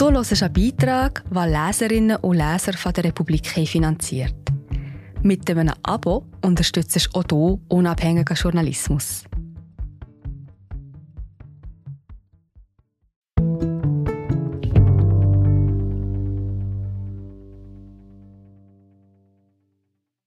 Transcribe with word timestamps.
Du 0.00 0.10
hörst 0.10 0.42
einen 0.42 0.52
Beitrag, 0.54 1.22
den 1.28 1.52
Leserinnen 1.52 2.16
und 2.16 2.38
Leser 2.38 2.72
von 2.72 2.90
der 2.94 3.04
Republik 3.04 3.46
finanziert. 3.46 4.34
Mit 5.22 5.50
einem 5.50 5.74
Abo 5.82 6.24
unterstützt 6.42 6.96
du 6.96 7.18
auch 7.18 7.24
du 7.24 7.60
unabhängigen 7.68 8.34
Journalismus. 8.34 9.24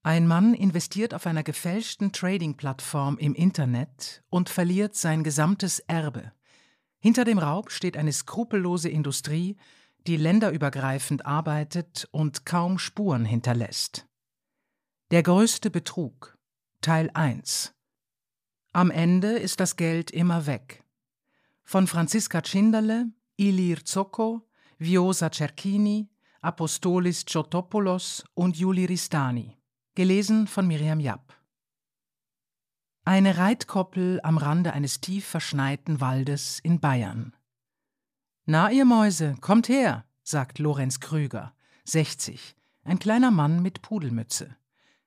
Ein 0.04 0.28
Mann 0.28 0.54
investiert 0.54 1.14
auf 1.14 1.26
einer 1.26 1.42
gefälschten 1.42 2.12
Trading-Plattform 2.12 3.18
im 3.18 3.34
Internet 3.34 4.22
und 4.30 4.48
verliert 4.48 4.94
sein 4.94 5.24
gesamtes 5.24 5.80
Erbe. 5.80 6.30
Hinter 7.04 7.26
dem 7.26 7.38
Raub 7.38 7.70
steht 7.70 7.98
eine 7.98 8.14
skrupellose 8.14 8.88
Industrie, 8.88 9.58
die 10.06 10.16
länderübergreifend 10.16 11.26
arbeitet 11.26 12.08
und 12.12 12.46
kaum 12.46 12.78
Spuren 12.78 13.26
hinterlässt. 13.26 14.06
Der 15.10 15.22
größte 15.22 15.68
Betrug 15.68 16.38
Teil 16.80 17.10
1 17.12 17.74
Am 18.72 18.90
Ende 18.90 19.32
ist 19.32 19.60
das 19.60 19.76
Geld 19.76 20.12
immer 20.12 20.46
weg. 20.46 20.82
Von 21.62 21.86
Franziska 21.88 22.40
Tschinderle, 22.40 23.12
Ilir 23.36 23.84
Zocco, 23.84 24.48
Viosa 24.78 25.30
Cerchini, 25.30 26.08
Apostolis 26.40 27.26
Chotopoulos 27.26 28.24
und 28.32 28.56
Juli 28.56 28.86
Ristani. 28.86 29.58
Gelesen 29.94 30.46
von 30.46 30.66
Miriam 30.66 31.00
Japp. 31.00 31.34
Eine 33.06 33.36
Reitkoppel 33.36 34.20
am 34.22 34.38
Rande 34.38 34.72
eines 34.72 35.02
tief 35.02 35.26
verschneiten 35.26 36.00
Waldes 36.00 36.58
in 36.60 36.80
Bayern. 36.80 37.36
Na, 38.46 38.70
ihr 38.70 38.86
Mäuse, 38.86 39.34
kommt 39.42 39.68
her, 39.68 40.06
sagt 40.22 40.58
Lorenz 40.58 41.00
Krüger, 41.00 41.54
60, 41.84 42.56
ein 42.82 42.98
kleiner 42.98 43.30
Mann 43.30 43.60
mit 43.60 43.82
Pudelmütze. 43.82 44.56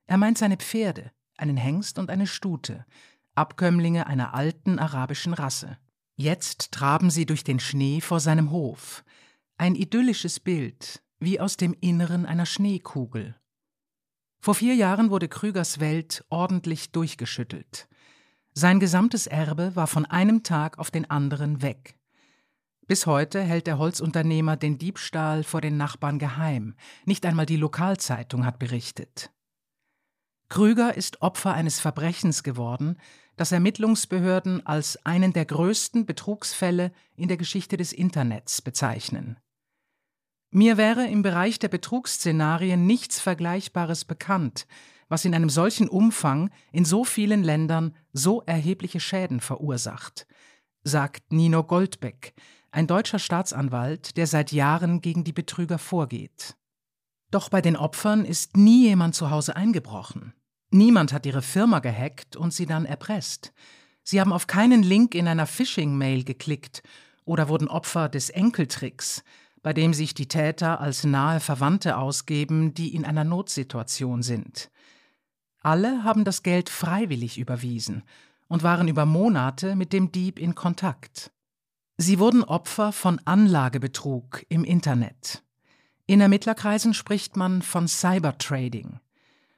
Er 0.05 0.17
meint 0.17 0.37
seine 0.37 0.57
Pferde, 0.57 1.11
einen 1.37 1.57
Hengst 1.57 1.97
und 1.97 2.11
eine 2.11 2.27
Stute, 2.27 2.85
Abkömmlinge 3.33 4.05
einer 4.05 4.35
alten 4.35 4.77
arabischen 4.77 5.33
Rasse. 5.33 5.79
Jetzt 6.15 6.71
traben 6.71 7.09
sie 7.09 7.25
durch 7.25 7.43
den 7.43 7.59
Schnee 7.59 7.99
vor 8.01 8.19
seinem 8.19 8.51
Hof. 8.51 9.03
Ein 9.57 9.73
idyllisches 9.73 10.39
Bild, 10.39 11.01
wie 11.19 11.39
aus 11.39 11.57
dem 11.57 11.75
Inneren 11.81 12.27
einer 12.27 12.45
Schneekugel. 12.45 13.35
Vor 14.47 14.55
vier 14.55 14.75
Jahren 14.75 15.09
wurde 15.09 15.27
Krügers 15.27 15.81
Welt 15.81 16.23
ordentlich 16.29 16.93
durchgeschüttelt. 16.93 17.89
Sein 18.53 18.79
gesamtes 18.79 19.27
Erbe 19.27 19.75
war 19.75 19.87
von 19.87 20.05
einem 20.05 20.41
Tag 20.43 20.79
auf 20.79 20.89
den 20.89 21.09
anderen 21.09 21.61
weg. 21.61 21.99
Bis 22.87 23.07
heute 23.07 23.41
hält 23.41 23.67
der 23.67 23.77
Holzunternehmer 23.77 24.55
den 24.55 24.77
Diebstahl 24.77 25.43
vor 25.43 25.59
den 25.59 25.75
Nachbarn 25.75 26.17
geheim. 26.17 26.75
Nicht 27.03 27.25
einmal 27.25 27.45
die 27.45 27.57
Lokalzeitung 27.57 28.45
hat 28.45 28.57
berichtet. 28.57 29.31
Krüger 30.47 30.95
ist 30.95 31.21
Opfer 31.21 31.53
eines 31.53 31.81
Verbrechens 31.81 32.41
geworden, 32.41 32.95
das 33.35 33.51
Ermittlungsbehörden 33.51 34.65
als 34.65 35.05
einen 35.05 35.33
der 35.33 35.43
größten 35.43 36.05
Betrugsfälle 36.05 36.93
in 37.17 37.27
der 37.27 37.35
Geschichte 37.35 37.75
des 37.75 37.91
Internets 37.91 38.61
bezeichnen. 38.61 39.35
Mir 40.49 40.77
wäre 40.77 41.07
im 41.07 41.21
Bereich 41.21 41.59
der 41.59 41.67
Betrugsszenarien 41.67 42.85
nichts 42.85 43.19
Vergleichbares 43.19 44.05
bekannt, 44.05 44.65
was 45.09 45.25
in 45.25 45.35
einem 45.35 45.49
solchen 45.49 45.89
Umfang 45.89 46.49
in 46.71 46.85
so 46.85 47.03
vielen 47.03 47.43
Ländern 47.43 47.95
so 48.13 48.41
erhebliche 48.41 48.99
Schäden 48.99 49.39
verursacht, 49.39 50.27
sagt 50.83 51.31
Nino 51.31 51.63
Goldbeck, 51.63 52.33
ein 52.71 52.87
deutscher 52.87 53.19
Staatsanwalt, 53.19 54.17
der 54.17 54.27
seit 54.27 54.51
Jahren 54.51 55.01
gegen 55.01 55.23
die 55.23 55.33
Betrüger 55.33 55.77
vorgeht. 55.77 56.55
Doch 57.31 57.49
bei 57.49 57.61
den 57.61 57.75
Opfern 57.75 58.23
ist 58.23 58.55
nie 58.55 58.87
jemand 58.87 59.15
zu 59.15 59.29
Hause 59.29 59.55
eingebrochen. 59.55 60.33
Niemand 60.69 61.13
hat 61.13 61.25
ihre 61.25 61.41
Firma 61.41 61.79
gehackt 61.79 62.35
und 62.35 62.53
sie 62.53 62.65
dann 62.65 62.85
erpresst. 62.85 63.53
Sie 64.03 64.21
haben 64.21 64.33
auf 64.33 64.47
keinen 64.47 64.83
Link 64.83 65.15
in 65.15 65.27
einer 65.27 65.45
Phishing-Mail 65.45 66.23
geklickt 66.23 66.83
oder 67.25 67.49
wurden 67.49 67.67
Opfer 67.67 68.07
des 68.07 68.29
Enkeltricks, 68.29 69.23
bei 69.67 69.73
dem 69.73 69.93
sich 69.93 70.13
die 70.13 70.29
Täter 70.29 70.79
als 70.79 71.03
nahe 71.03 71.41
Verwandte 71.41 71.97
ausgeben, 71.97 72.73
die 72.73 72.95
in 72.95 73.03
einer 73.03 73.25
Notsituation 73.25 74.23
sind. 74.23 74.71
Alle 75.61 76.05
haben 76.05 76.23
das 76.23 76.41
Geld 76.41 76.69
freiwillig 76.69 77.37
überwiesen 77.37 78.03
und 78.47 78.63
waren 78.63 78.87
über 78.87 79.05
Monate 79.05 79.75
mit 79.75 79.91
dem 79.91 80.13
Dieb 80.13 80.39
in 80.39 80.55
Kontakt. 80.55 81.33
Sie 81.97 82.17
wurden 82.17 82.45
Opfer 82.45 82.93
von 82.93 83.19
Anlagebetrug 83.25 84.45
im 84.47 84.63
Internet. 84.63 85.43
In 86.05 86.21
Ermittlerkreisen 86.21 86.93
spricht 86.93 87.35
man 87.35 87.61
von 87.61 87.89
Cybertrading. 87.89 89.01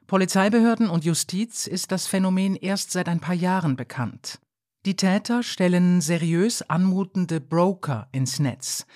Polizeibehörden 0.08 0.90
und 0.90 1.04
Justiz 1.04 1.68
ist 1.68 1.92
das 1.92 2.08
Phänomen 2.08 2.56
erst 2.56 2.90
seit 2.90 3.08
ein 3.08 3.20
paar 3.20 3.36
Jahren 3.36 3.76
bekannt. 3.76 4.40
Die 4.86 4.96
Täter 4.96 5.44
stellen 5.44 6.00
seriös 6.00 6.62
anmutende 6.62 7.40
Broker 7.40 8.08
ins 8.10 8.40
Netz, 8.40 8.86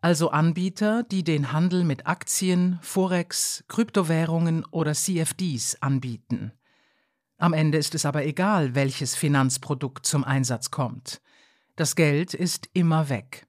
also 0.00 0.30
Anbieter, 0.30 1.02
die 1.02 1.24
den 1.24 1.52
Handel 1.52 1.84
mit 1.84 2.06
Aktien, 2.06 2.78
Forex, 2.82 3.64
Kryptowährungen 3.68 4.64
oder 4.70 4.94
CFDs 4.94 5.82
anbieten. 5.82 6.52
Am 7.36 7.52
Ende 7.52 7.78
ist 7.78 7.94
es 7.94 8.04
aber 8.04 8.24
egal, 8.24 8.74
welches 8.74 9.14
Finanzprodukt 9.14 10.06
zum 10.06 10.24
Einsatz 10.24 10.70
kommt. 10.70 11.20
Das 11.76 11.96
Geld 11.96 12.34
ist 12.34 12.68
immer 12.72 13.08
weg. 13.08 13.46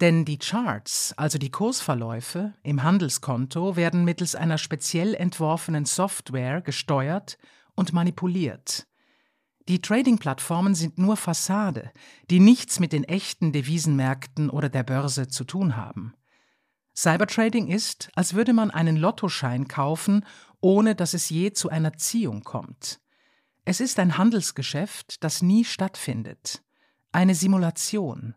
Denn 0.00 0.24
die 0.24 0.38
Charts, 0.38 1.12
also 1.16 1.38
die 1.38 1.50
Kursverläufe 1.50 2.54
im 2.62 2.82
Handelskonto, 2.84 3.74
werden 3.74 4.04
mittels 4.04 4.36
einer 4.36 4.58
speziell 4.58 5.14
entworfenen 5.14 5.84
Software 5.84 6.60
gesteuert 6.60 7.36
und 7.74 7.92
manipuliert. 7.92 8.86
Die 9.68 9.82
Trading-Plattformen 9.82 10.74
sind 10.74 10.96
nur 10.96 11.18
Fassade, 11.18 11.92
die 12.30 12.40
nichts 12.40 12.80
mit 12.80 12.94
den 12.94 13.04
echten 13.04 13.52
Devisenmärkten 13.52 14.48
oder 14.48 14.70
der 14.70 14.82
Börse 14.82 15.28
zu 15.28 15.44
tun 15.44 15.76
haben. 15.76 16.14
Cybertrading 16.96 17.68
ist, 17.68 18.10
als 18.14 18.32
würde 18.32 18.54
man 18.54 18.70
einen 18.70 18.96
Lottoschein 18.96 19.68
kaufen, 19.68 20.24
ohne 20.60 20.94
dass 20.94 21.12
es 21.12 21.28
je 21.28 21.52
zu 21.52 21.68
einer 21.68 21.92
Ziehung 21.98 22.44
kommt. 22.44 22.98
Es 23.66 23.80
ist 23.80 23.98
ein 23.98 24.16
Handelsgeschäft, 24.16 25.22
das 25.22 25.42
nie 25.42 25.66
stattfindet. 25.66 26.62
Eine 27.12 27.34
Simulation. 27.34 28.34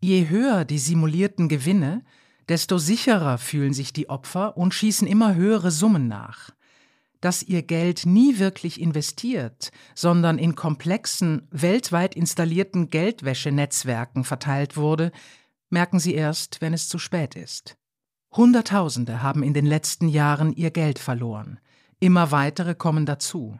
Je 0.00 0.28
höher 0.28 0.66
die 0.66 0.78
simulierten 0.78 1.48
Gewinne, 1.48 2.04
desto 2.50 2.76
sicherer 2.76 3.38
fühlen 3.38 3.72
sich 3.72 3.94
die 3.94 4.10
Opfer 4.10 4.58
und 4.58 4.74
schießen 4.74 5.08
immer 5.08 5.34
höhere 5.34 5.70
Summen 5.70 6.08
nach 6.08 6.50
dass 7.24 7.42
ihr 7.42 7.62
Geld 7.62 8.04
nie 8.04 8.38
wirklich 8.38 8.78
investiert, 8.78 9.70
sondern 9.94 10.36
in 10.36 10.54
komplexen, 10.54 11.48
weltweit 11.50 12.14
installierten 12.14 12.90
Geldwäschenetzwerken 12.90 14.24
verteilt 14.24 14.76
wurde, 14.76 15.10
merken 15.70 15.98
sie 15.98 16.14
erst, 16.14 16.60
wenn 16.60 16.74
es 16.74 16.86
zu 16.86 16.98
spät 16.98 17.34
ist. 17.34 17.78
Hunderttausende 18.30 19.22
haben 19.22 19.42
in 19.42 19.54
den 19.54 19.64
letzten 19.64 20.08
Jahren 20.08 20.52
ihr 20.52 20.70
Geld 20.70 20.98
verloren. 20.98 21.60
Immer 21.98 22.30
weitere 22.30 22.74
kommen 22.74 23.06
dazu. 23.06 23.58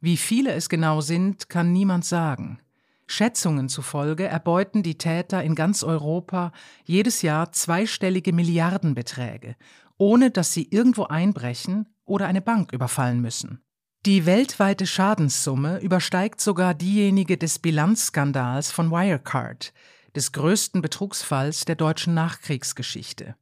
Wie 0.00 0.16
viele 0.16 0.52
es 0.52 0.68
genau 0.68 1.00
sind, 1.00 1.48
kann 1.48 1.72
niemand 1.72 2.04
sagen. 2.04 2.58
Schätzungen 3.06 3.68
zufolge 3.68 4.24
erbeuten 4.24 4.82
die 4.82 4.98
Täter 4.98 5.44
in 5.44 5.54
ganz 5.54 5.84
Europa 5.84 6.50
jedes 6.82 7.22
Jahr 7.22 7.52
zweistellige 7.52 8.32
Milliardenbeträge, 8.32 9.54
ohne 9.98 10.32
dass 10.32 10.52
sie 10.52 10.66
irgendwo 10.68 11.04
einbrechen 11.04 11.93
oder 12.04 12.26
eine 12.26 12.42
Bank 12.42 12.72
überfallen 12.72 13.20
müssen. 13.20 13.60
Die 14.06 14.26
weltweite 14.26 14.86
Schadenssumme 14.86 15.80
übersteigt 15.80 16.40
sogar 16.40 16.74
diejenige 16.74 17.38
des 17.38 17.58
Bilanzskandals 17.58 18.70
von 18.70 18.90
Wirecard, 18.90 19.72
des 20.14 20.32
größten 20.32 20.82
Betrugsfalls 20.82 21.64
der 21.64 21.76
deutschen 21.76 22.12
Nachkriegsgeschichte. 22.12 23.34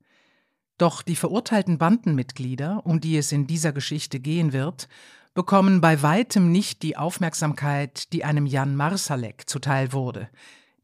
Doch 0.78 1.02
die 1.02 1.16
verurteilten 1.16 1.78
Bandenmitglieder, 1.78 2.86
um 2.86 3.00
die 3.00 3.16
es 3.16 3.32
in 3.32 3.46
dieser 3.46 3.72
Geschichte 3.72 4.20
gehen 4.20 4.52
wird, 4.52 4.88
bekommen 5.34 5.80
bei 5.80 6.02
weitem 6.02 6.52
nicht 6.52 6.82
die 6.82 6.96
Aufmerksamkeit, 6.96 8.12
die 8.12 8.24
einem 8.24 8.46
Jan 8.46 8.76
Marsalek 8.76 9.48
zuteil 9.48 9.92
wurde, 9.92 10.28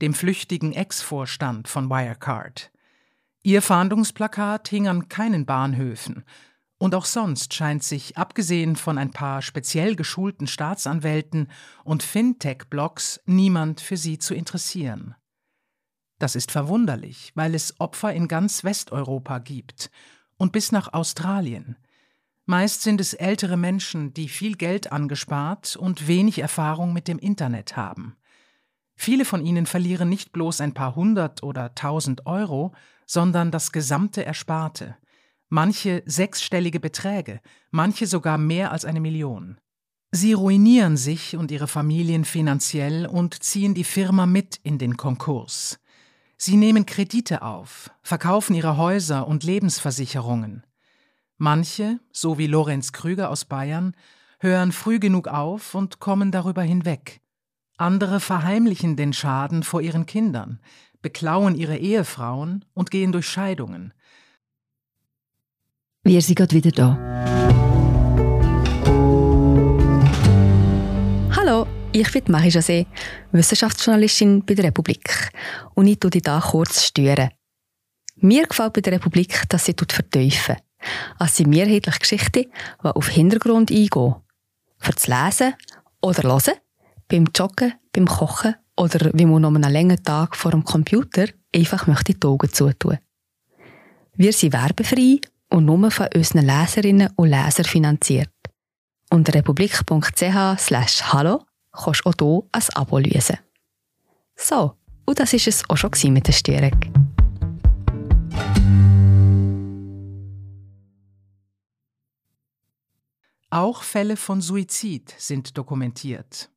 dem 0.00 0.14
flüchtigen 0.14 0.72
Ex-Vorstand 0.72 1.68
von 1.68 1.88
Wirecard. 1.88 2.70
Ihr 3.42 3.62
Fahndungsplakat 3.62 4.68
hing 4.68 4.88
an 4.88 5.08
keinen 5.08 5.46
Bahnhöfen, 5.46 6.24
und 6.78 6.94
auch 6.94 7.04
sonst 7.04 7.54
scheint 7.54 7.82
sich, 7.82 8.16
abgesehen 8.16 8.76
von 8.76 8.98
ein 8.98 9.10
paar 9.10 9.42
speziell 9.42 9.96
geschulten 9.96 10.46
Staatsanwälten 10.46 11.50
und 11.84 12.02
Fintech-Blogs, 12.02 13.20
niemand 13.26 13.80
für 13.80 13.96
sie 13.96 14.18
zu 14.18 14.34
interessieren. 14.34 15.16
Das 16.18 16.34
ist 16.34 16.50
verwunderlich, 16.50 17.32
weil 17.34 17.54
es 17.54 17.78
Opfer 17.80 18.12
in 18.12 18.28
ganz 18.28 18.64
Westeuropa 18.64 19.38
gibt 19.38 19.90
und 20.36 20.52
bis 20.52 20.72
nach 20.72 20.92
Australien. 20.92 21.76
Meist 22.46 22.82
sind 22.82 23.00
es 23.00 23.12
ältere 23.12 23.56
Menschen, 23.56 24.14
die 24.14 24.28
viel 24.28 24.56
Geld 24.56 24.90
angespart 24.90 25.76
und 25.76 26.08
wenig 26.08 26.38
Erfahrung 26.38 26.92
mit 26.92 27.06
dem 27.06 27.18
Internet 27.18 27.76
haben. 27.76 28.16
Viele 28.94 29.24
von 29.24 29.44
ihnen 29.44 29.66
verlieren 29.66 30.08
nicht 30.08 30.32
bloß 30.32 30.60
ein 30.60 30.74
paar 30.74 30.96
hundert 30.96 31.42
oder 31.42 31.74
tausend 31.74 32.26
Euro, 32.26 32.72
sondern 33.06 33.50
das 33.50 33.70
gesamte 33.70 34.24
Ersparte. 34.24 34.96
Manche 35.48 36.02
sechsstellige 36.04 36.78
Beträge, 36.78 37.40
manche 37.70 38.06
sogar 38.06 38.36
mehr 38.36 38.70
als 38.70 38.84
eine 38.84 39.00
Million. 39.00 39.58
Sie 40.10 40.32
ruinieren 40.32 40.96
sich 40.96 41.36
und 41.36 41.50
ihre 41.50 41.68
Familien 41.68 42.24
finanziell 42.24 43.06
und 43.06 43.42
ziehen 43.42 43.74
die 43.74 43.84
Firma 43.84 44.26
mit 44.26 44.56
in 44.62 44.78
den 44.78 44.96
Konkurs. 44.96 45.78
Sie 46.36 46.56
nehmen 46.56 46.86
Kredite 46.86 47.42
auf, 47.42 47.90
verkaufen 48.02 48.54
ihre 48.54 48.76
Häuser 48.76 49.26
und 49.26 49.42
Lebensversicherungen. 49.42 50.64
Manche, 51.36 51.98
so 52.12 52.38
wie 52.38 52.46
Lorenz 52.46 52.92
Krüger 52.92 53.30
aus 53.30 53.44
Bayern, 53.44 53.94
hören 54.40 54.72
früh 54.72 54.98
genug 54.98 55.28
auf 55.28 55.74
und 55.74 55.98
kommen 55.98 56.30
darüber 56.30 56.62
hinweg. 56.62 57.20
Andere 57.76 58.20
verheimlichen 58.20 58.96
den 58.96 59.12
Schaden 59.12 59.62
vor 59.62 59.80
ihren 59.80 60.06
Kindern, 60.06 60.60
beklauen 61.02 61.54
ihre 61.54 61.76
Ehefrauen 61.76 62.64
und 62.74 62.90
gehen 62.90 63.12
durch 63.12 63.28
Scheidungen. 63.28 63.92
Wir 66.04 66.22
sind 66.22 66.36
gerade 66.36 66.54
wieder 66.54 66.70
da. 66.70 66.96
Hallo, 71.36 71.66
ich 71.92 72.10
bin 72.12 72.24
Marie 72.28 72.50
José, 72.50 72.86
Wissenschaftsjournalistin 73.32 74.44
bei 74.44 74.54
der 74.54 74.66
Republik. 74.66 75.30
Und 75.74 75.86
ich 75.86 75.98
tue 75.98 76.10
dich 76.10 76.22
hier 76.24 76.40
kurz 76.40 76.84
stören. 76.84 77.30
Mir 78.16 78.46
gefällt 78.46 78.72
bei 78.72 78.80
der 78.80 78.94
Republik, 78.94 79.42
dass 79.48 79.66
sie 79.66 79.74
vertiefen. 79.76 80.56
Es 81.18 81.36
sind 81.36 81.50
mehrheitlich 81.50 81.98
Geschichten, 81.98 82.46
die 82.82 82.88
auf 82.88 83.08
Hintergrund 83.08 83.70
eingehen. 83.70 84.14
Für 84.78 84.92
das 84.92 85.08
Lesen 85.08 85.54
oder 86.00 86.22
Hören, 86.22 86.54
beim 87.08 87.26
Joggen, 87.34 87.74
beim 87.92 88.06
Kochen 88.06 88.54
oder 88.76 89.10
wie 89.12 89.26
man 89.26 89.42
noch 89.42 89.54
einen 89.54 89.72
langen 89.72 90.02
Tag 90.02 90.36
vor 90.36 90.52
dem 90.52 90.64
Computer 90.64 91.26
einfach 91.54 91.86
möchte 91.86 92.14
die 92.14 92.26
Augen 92.26 92.52
zutun. 92.52 92.98
Wir 94.14 94.32
sind 94.32 94.52
werbefrei 94.52 95.20
und 95.50 95.64
nur 95.64 95.90
von 95.90 96.08
unseren 96.14 96.46
Leserinnen 96.46 97.10
und 97.16 97.28
Lesern 97.28 97.64
finanziert. 97.64 98.30
Unter 99.10 99.34
republik.ch 99.34 100.58
slash 100.58 101.02
hallo 101.12 101.44
kannst 101.72 102.02
du 102.04 102.10
auch 102.10 102.14
hier 102.18 102.48
ein 102.52 102.76
Abo 102.76 102.98
lösen. 102.98 103.38
So, 104.36 104.74
und 105.06 105.18
das 105.18 105.32
war 105.32 105.46
es 105.46 105.70
auch 105.70 105.76
schon 105.76 106.12
mit 106.12 106.26
der 106.26 106.32
Störung. 106.32 106.78
Auch 113.50 113.82
Fälle 113.82 114.16
von 114.16 114.42
Suizid 114.42 115.14
sind 115.16 115.56
dokumentiert. 115.56 116.50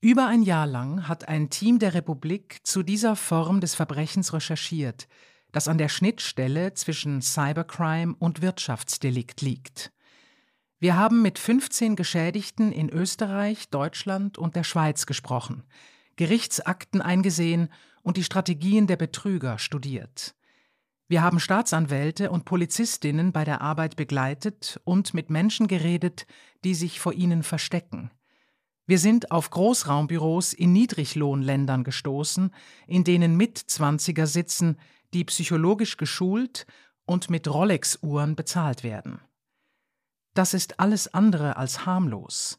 Über 0.00 0.28
ein 0.28 0.42
Jahr 0.42 0.66
lang 0.66 1.08
hat 1.08 1.28
ein 1.28 1.50
Team 1.50 1.78
der 1.78 1.92
Republik 1.92 2.60
zu 2.62 2.82
dieser 2.84 3.16
Form 3.16 3.60
des 3.60 3.74
Verbrechens 3.74 4.32
recherchiert, 4.32 5.08
das 5.52 5.68
an 5.68 5.78
der 5.78 5.88
Schnittstelle 5.88 6.74
zwischen 6.74 7.22
Cybercrime 7.22 8.14
und 8.18 8.42
Wirtschaftsdelikt 8.42 9.40
liegt. 9.40 9.92
Wir 10.78 10.96
haben 10.96 11.20
mit 11.20 11.38
15 11.38 11.94
Geschädigten 11.94 12.72
in 12.72 12.88
Österreich, 12.88 13.68
Deutschland 13.68 14.38
und 14.38 14.56
der 14.56 14.64
Schweiz 14.64 15.04
gesprochen, 15.06 15.62
Gerichtsakten 16.16 17.02
eingesehen 17.02 17.68
und 18.02 18.16
die 18.16 18.24
Strategien 18.24 18.86
der 18.86 18.96
Betrüger 18.96 19.58
studiert. 19.58 20.34
Wir 21.06 21.22
haben 21.22 21.40
Staatsanwälte 21.40 22.30
und 22.30 22.44
Polizistinnen 22.44 23.32
bei 23.32 23.44
der 23.44 23.60
Arbeit 23.60 23.96
begleitet 23.96 24.80
und 24.84 25.12
mit 25.12 25.28
Menschen 25.28 25.66
geredet, 25.66 26.26
die 26.64 26.74
sich 26.74 27.00
vor 27.00 27.12
ihnen 27.12 27.42
verstecken. 27.42 28.10
Wir 28.86 28.98
sind 28.98 29.30
auf 29.30 29.50
Großraumbüros 29.50 30.52
in 30.52 30.72
Niedriglohnländern 30.72 31.84
gestoßen, 31.84 32.54
in 32.86 33.04
denen 33.04 33.36
Mitzwanziger 33.36 34.26
sitzen, 34.26 34.78
die 35.14 35.24
psychologisch 35.24 35.96
geschult 35.96 36.66
und 37.04 37.30
mit 37.30 37.48
Rolex-Uhren 37.48 38.36
bezahlt 38.36 38.84
werden. 38.84 39.20
Das 40.34 40.54
ist 40.54 40.78
alles 40.78 41.12
andere 41.12 41.56
als 41.56 41.86
harmlos. 41.86 42.56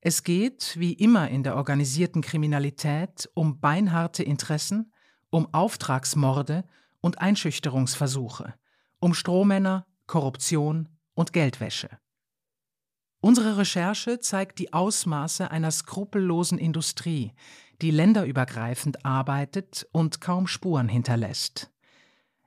Es 0.00 0.22
geht, 0.22 0.74
wie 0.78 0.92
immer 0.92 1.28
in 1.30 1.42
der 1.42 1.56
organisierten 1.56 2.20
Kriminalität, 2.20 3.30
um 3.34 3.60
beinharte 3.60 4.22
Interessen, 4.22 4.92
um 5.30 5.52
Auftragsmorde 5.54 6.64
und 7.00 7.20
Einschüchterungsversuche, 7.20 8.54
um 8.98 9.14
Strohmänner, 9.14 9.86
Korruption 10.06 10.88
und 11.14 11.32
Geldwäsche. 11.32 11.88
Unsere 13.20 13.56
Recherche 13.56 14.20
zeigt 14.20 14.58
die 14.58 14.74
Ausmaße 14.74 15.50
einer 15.50 15.70
skrupellosen 15.70 16.58
Industrie, 16.58 17.32
die 17.80 17.90
länderübergreifend 17.90 19.06
arbeitet 19.06 19.88
und 19.92 20.20
kaum 20.20 20.46
Spuren 20.46 20.88
hinterlässt. 20.88 21.70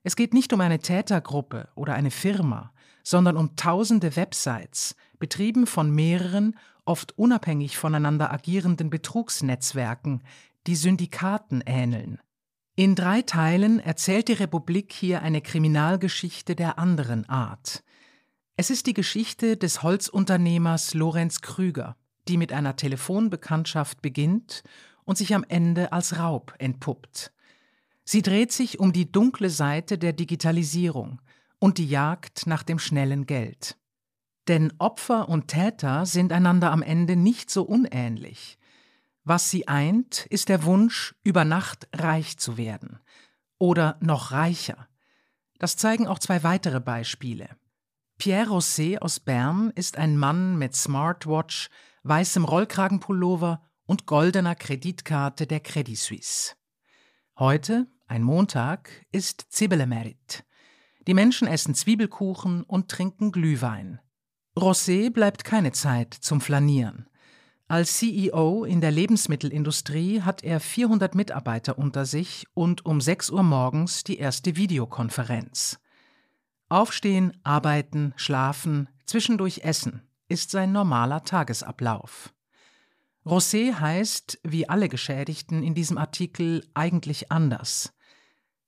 Es 0.07 0.15
geht 0.15 0.33
nicht 0.33 0.53
um 0.53 0.61
eine 0.61 0.79
Tätergruppe 0.79 1.67
oder 1.75 1.93
eine 1.93 2.11
Firma, 2.11 2.71
sondern 3.03 3.35
um 3.35 3.57
tausende 3.57 4.15
Websites, 4.15 4.95
betrieben 5.19 5.67
von 5.67 5.91
mehreren, 5.91 6.57
oft 6.85 7.17
unabhängig 7.17 7.77
voneinander 7.77 8.31
agierenden 8.31 8.89
Betrugsnetzwerken, 8.89 10.23
die 10.65 10.77
Syndikaten 10.77 11.61
ähneln. 11.65 12.19
In 12.77 12.95
drei 12.95 13.21
Teilen 13.21 13.81
erzählt 13.81 14.29
die 14.29 14.33
Republik 14.33 14.93
hier 14.93 15.23
eine 15.23 15.41
Kriminalgeschichte 15.41 16.55
der 16.55 16.79
anderen 16.79 17.27
Art. 17.27 17.83
Es 18.55 18.69
ist 18.69 18.87
die 18.87 18.93
Geschichte 18.93 19.57
des 19.57 19.83
Holzunternehmers 19.83 20.93
Lorenz 20.93 21.41
Krüger, 21.41 21.97
die 22.29 22.37
mit 22.37 22.53
einer 22.53 22.77
Telefonbekanntschaft 22.77 24.01
beginnt 24.01 24.63
und 25.03 25.17
sich 25.17 25.35
am 25.35 25.43
Ende 25.49 25.91
als 25.91 26.17
Raub 26.17 26.53
entpuppt. 26.59 27.33
Sie 28.09 28.21
dreht 28.21 28.53
sich 28.53 28.79
um 28.79 28.93
die 28.93 29.11
dunkle 29.11 29.49
Seite 29.49 29.97
der 29.97 30.13
Digitalisierung, 30.13 31.19
und 31.59 31.77
die 31.77 31.89
Jagd 31.89 32.47
nach 32.47 32.63
dem 32.63 32.79
schnellen 32.79 33.25
Geld. 33.25 33.77
Denn 34.47 34.71
Opfer 34.77 35.27
und 35.27 35.49
Täter 35.49 36.05
sind 36.05 36.31
einander 36.31 36.71
am 36.71 36.81
Ende 36.81 37.17
nicht 37.17 37.49
so 37.49 37.63
unähnlich. 37.63 38.57
Was 39.23 39.49
sie 39.51 39.67
eint, 39.67 40.25
ist 40.29 40.47
der 40.47 40.63
Wunsch, 40.63 41.15
über 41.23 41.43
Nacht 41.43 41.89
reich 41.93 42.37
zu 42.37 42.57
werden. 42.57 42.99
Oder 43.57 43.97
noch 43.99 44.31
reicher. 44.31 44.87
Das 45.59 45.75
zeigen 45.75 46.07
auch 46.07 46.19
zwei 46.19 46.43
weitere 46.43 46.79
Beispiele. 46.79 47.49
Pierre 48.17 48.49
Rosset 48.49 49.01
aus 49.01 49.19
Bern 49.19 49.71
ist 49.75 49.97
ein 49.97 50.17
Mann 50.17 50.57
mit 50.57 50.75
Smartwatch, 50.75 51.69
weißem 52.03 52.45
Rollkragenpullover 52.45 53.61
und 53.85 54.05
goldener 54.05 54.55
Kreditkarte 54.55 55.45
der 55.45 55.59
Credit 55.59 55.97
Suisse. 55.97 56.53
Heute, 57.37 57.87
ein 58.07 58.23
Montag, 58.23 59.05
ist 59.11 59.45
Zibelemerit. 59.49 60.45
Die 61.07 61.13
Menschen 61.13 61.47
essen 61.47 61.75
Zwiebelkuchen 61.75 62.63
und 62.63 62.89
trinken 62.89 63.31
Glühwein. 63.31 63.99
Rosé 64.57 65.11
bleibt 65.11 65.43
keine 65.43 65.71
Zeit 65.71 66.13
zum 66.13 66.41
Flanieren. 66.41 67.07
Als 67.67 67.97
CEO 67.97 68.63
in 68.63 68.79
der 68.79 68.91
Lebensmittelindustrie 68.91 70.21
hat 70.21 70.43
er 70.43 70.59
400 70.59 71.15
Mitarbeiter 71.15 71.77
unter 71.77 72.05
sich 72.05 72.47
und 72.53 72.85
um 72.85 73.01
6 73.01 73.29
Uhr 73.29 73.43
morgens 73.43 74.03
die 74.03 74.17
erste 74.17 74.55
Videokonferenz. 74.55 75.79
Aufstehen, 76.69 77.37
arbeiten, 77.43 78.13
schlafen, 78.15 78.89
zwischendurch 79.05 79.59
essen 79.63 80.01
ist 80.29 80.51
sein 80.51 80.71
normaler 80.71 81.23
Tagesablauf. 81.23 82.33
Rosé 83.25 83.73
heißt, 83.73 84.39
wie 84.43 84.69
alle 84.69 84.89
Geschädigten 84.89 85.63
in 85.63 85.75
diesem 85.75 85.97
Artikel, 85.97 86.65
eigentlich 86.73 87.31
anders. 87.31 87.93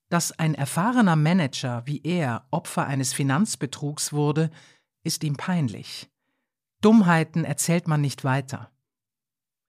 Dass 0.09 0.31
ein 0.31 0.55
erfahrener 0.55 1.15
Manager 1.15 1.83
wie 1.85 2.01
er 2.03 2.47
Opfer 2.49 2.87
eines 2.87 3.13
Finanzbetrugs 3.13 4.11
wurde, 4.11 4.49
ist 5.03 5.23
ihm 5.23 5.37
peinlich. 5.37 6.09
Dummheiten 6.81 7.45
erzählt 7.45 7.87
man 7.87 8.01
nicht 8.01 8.23
weiter. 8.23 8.71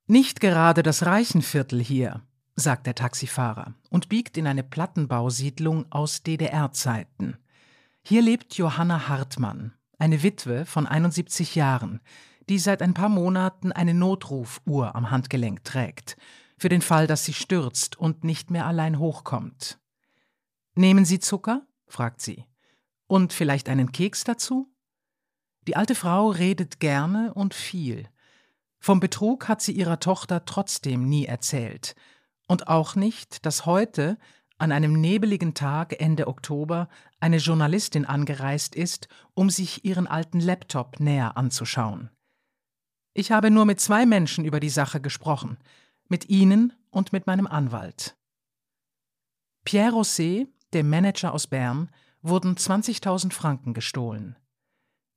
Nicht 0.06 0.40
gerade 0.40 0.82
das 0.82 1.04
Reichenviertel 1.04 1.80
hier, 1.80 2.22
sagt 2.56 2.86
der 2.86 2.94
Taxifahrer 2.94 3.74
und 3.90 4.08
biegt 4.08 4.36
in 4.36 4.46
eine 4.46 4.62
Plattenbausiedlung 4.62 5.90
aus 5.92 6.22
DDR-Zeiten. 6.22 7.36
Hier 8.02 8.22
lebt 8.22 8.54
Johanna 8.54 9.08
Hartmann, 9.08 9.74
eine 9.98 10.22
Witwe 10.22 10.64
von 10.64 10.86
71 10.86 11.54
Jahren, 11.54 12.00
die 12.48 12.58
seit 12.58 12.82
ein 12.82 12.94
paar 12.94 13.10
Monaten 13.10 13.72
eine 13.72 13.94
Notrufuhr 13.94 14.94
am 14.94 15.10
Handgelenk 15.10 15.64
trägt, 15.64 16.16
für 16.56 16.68
den 16.68 16.82
Fall, 16.82 17.06
dass 17.06 17.24
sie 17.24 17.34
stürzt 17.34 17.98
und 17.98 18.24
nicht 18.24 18.50
mehr 18.50 18.66
allein 18.66 18.98
hochkommt. 18.98 19.78
Nehmen 20.74 21.04
Sie 21.04 21.18
Zucker? 21.18 21.66
fragt 21.86 22.20
sie. 22.20 22.44
Und 23.06 23.32
vielleicht 23.32 23.68
einen 23.68 23.92
Keks 23.92 24.24
dazu? 24.24 24.72
Die 25.66 25.76
alte 25.76 25.94
Frau 25.94 26.30
redet 26.30 26.80
gerne 26.80 27.34
und 27.34 27.54
viel. 27.54 28.08
Vom 28.78 29.00
Betrug 29.00 29.48
hat 29.48 29.60
sie 29.60 29.72
ihrer 29.72 30.00
Tochter 30.00 30.44
trotzdem 30.44 31.08
nie 31.08 31.26
erzählt. 31.26 31.94
Und 32.46 32.68
auch 32.68 32.94
nicht, 32.94 33.44
dass 33.44 33.66
heute, 33.66 34.16
an 34.58 34.72
einem 34.72 35.00
nebeligen 35.00 35.54
Tag 35.54 36.00
Ende 36.00 36.28
Oktober, 36.28 36.88
eine 37.18 37.38
Journalistin 37.38 38.04
angereist 38.04 38.74
ist, 38.74 39.08
um 39.34 39.50
sich 39.50 39.84
ihren 39.84 40.06
alten 40.06 40.40
Laptop 40.40 41.00
näher 41.00 41.36
anzuschauen. 41.36 42.10
Ich 43.12 43.32
habe 43.32 43.50
nur 43.50 43.64
mit 43.64 43.80
zwei 43.80 44.06
Menschen 44.06 44.44
über 44.44 44.60
die 44.60 44.70
Sache 44.70 45.00
gesprochen, 45.00 45.58
mit 46.08 46.28
Ihnen 46.28 46.72
und 46.90 47.12
mit 47.12 47.26
meinem 47.26 47.46
Anwalt. 47.46 48.16
Pierre 49.64 49.92
Rosset, 49.92 50.48
dem 50.74 50.88
Manager 50.88 51.32
aus 51.32 51.46
Bern, 51.46 51.90
wurden 52.22 52.54
20.000 52.54 53.32
Franken 53.32 53.74
gestohlen. 53.74 54.36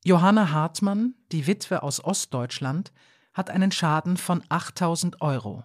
Johanna 0.04 0.52
Hartmann, 0.52 1.16
die 1.32 1.48
Witwe 1.48 1.84
aus 1.84 2.04
Ostdeutschland, 2.04 2.92
hat 3.34 3.50
einen 3.50 3.72
Schaden 3.72 4.18
von 4.18 4.42
8.000 4.44 5.22
Euro. 5.22 5.64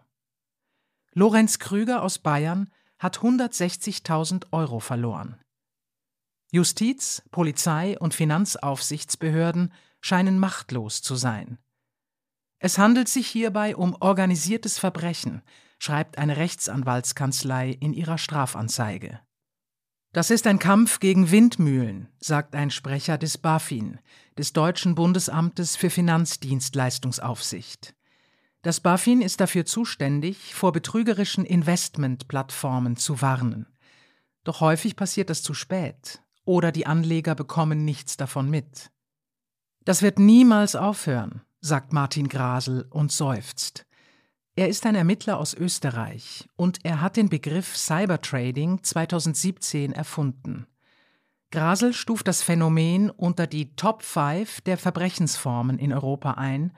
Lorenz 1.13 1.59
Krüger 1.59 2.03
aus 2.03 2.19
Bayern 2.19 2.71
hat 2.99 3.19
160.000 3.19 4.47
Euro 4.53 4.81
verloren. 4.81 5.41
Justiz, 6.51 7.23
Polizei 7.31 7.99
und 7.99 8.15
Finanzaufsichtsbehörden 8.15 9.73
scheinen 10.01 10.39
machtlos 10.39 11.03
zu 11.03 11.15
sein. 11.15 11.59
Es 12.59 12.79
handelt 12.79 13.09
sich 13.09 13.29
hierbei 13.29 13.77
um 13.77 13.97
organisiertes 14.01 14.79
Verbrechen, 14.79 15.43
schreibt 15.79 16.19
eine 16.19 16.37
Rechtsanwaltskanzlei 16.37 17.71
in 17.71 17.93
ihrer 17.93 18.19
Strafanzeige. 18.19 19.21
Das 20.13 20.31
ist 20.31 20.47
ein 20.47 20.59
Kampf 20.59 21.01
gegen 21.01 21.31
Windmühlen, 21.31 22.09
sagt 22.19 22.55
ein 22.55 22.71
Sprecher 22.71 23.19
des 23.19 23.37
BaFin, 23.37 23.99
des 24.39 24.55
Deutschen 24.55 24.95
Bundesamtes 24.95 25.77
für 25.77 25.91
Finanzdienstleistungsaufsicht. 25.91 27.95
Das 28.63 28.81
BaFin 28.81 29.21
ist 29.21 29.41
dafür 29.41 29.67
zuständig, 29.67 30.55
vor 30.55 30.73
betrügerischen 30.73 31.45
Investmentplattformen 31.45 32.97
zu 32.97 33.21
warnen. 33.21 33.67
Doch 34.45 34.61
häufig 34.61 34.97
passiert 34.97 35.31
das 35.31 35.43
zu 35.43 35.53
spät 35.53 36.23
oder 36.45 36.73
die 36.73 36.87
Anleger 36.87 37.35
bekommen 37.35 37.85
nichts 37.85 38.17
davon 38.17 38.49
mit. 38.49 38.91
Das 39.85 40.01
wird 40.01 40.19
niemals 40.19 40.75
aufhören, 40.75 41.43
sagt 41.61 41.93
Martin 41.93 42.29
Grasel 42.29 42.87
und 42.89 43.13
seufzt. 43.13 43.85
Er 44.59 44.69
ist 44.69 44.87
ein 44.87 44.97
Ermittler 44.97 45.39
aus 45.39 45.55
Österreich 45.55 46.49
und 46.57 46.81
er 46.85 47.01
hat 47.01 47.17
den 47.17 47.29
Begriff 47.29 47.77
Cybertrading 47.77 48.83
2017 48.83 49.93
erfunden. 49.93 50.67
Grasel 51.53 51.93
stuft 51.93 52.27
das 52.27 52.43
Phänomen 52.43 53.09
unter 53.11 53.47
die 53.47 53.77
Top 53.77 54.03
5 54.03 54.63
der 54.63 54.77
Verbrechensformen 54.77 55.79
in 55.79 55.93
Europa 55.93 56.33
ein 56.33 56.73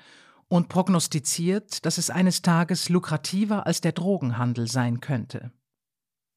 und 0.48 0.68
prognostiziert, 0.68 1.86
dass 1.86 1.96
es 1.96 2.10
eines 2.10 2.42
Tages 2.42 2.90
lukrativer 2.90 3.66
als 3.66 3.80
der 3.80 3.92
Drogenhandel 3.92 4.66
sein 4.66 5.00
könnte. 5.00 5.50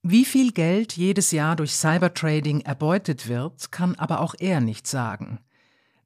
Wie 0.02 0.24
viel 0.24 0.54
Geld 0.54 0.94
jedes 0.94 1.32
Jahr 1.32 1.58
durch 1.58 1.74
Cybertrading 1.74 2.62
erbeutet 2.62 3.28
wird, 3.28 3.70
kann 3.70 3.96
aber 3.96 4.22
auch 4.22 4.36
er 4.40 4.62
nicht 4.62 4.88
sagen. 4.88 5.40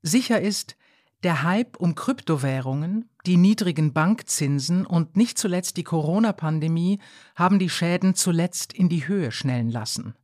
Sicher 0.02 0.42
ist, 0.42 0.76
der 1.22 1.44
Hype 1.44 1.78
um 1.78 1.94
Kryptowährungen, 1.94 3.10
die 3.28 3.38
niedrigen 3.38 3.92
Bankzinsen 3.92 4.86
und 4.86 5.18
nicht 5.18 5.38
zuletzt 5.38 5.76
die 5.78 5.84
Corona-Pandemie 5.84 7.00
haben 7.36 7.60
die 7.60 7.70
Schäden 7.70 8.16
zuletzt 8.16 8.72
in 8.72 8.88
die 8.88 9.08
Höhe 9.08 9.32
schnellen 9.32 9.70
lassen. 9.70 10.16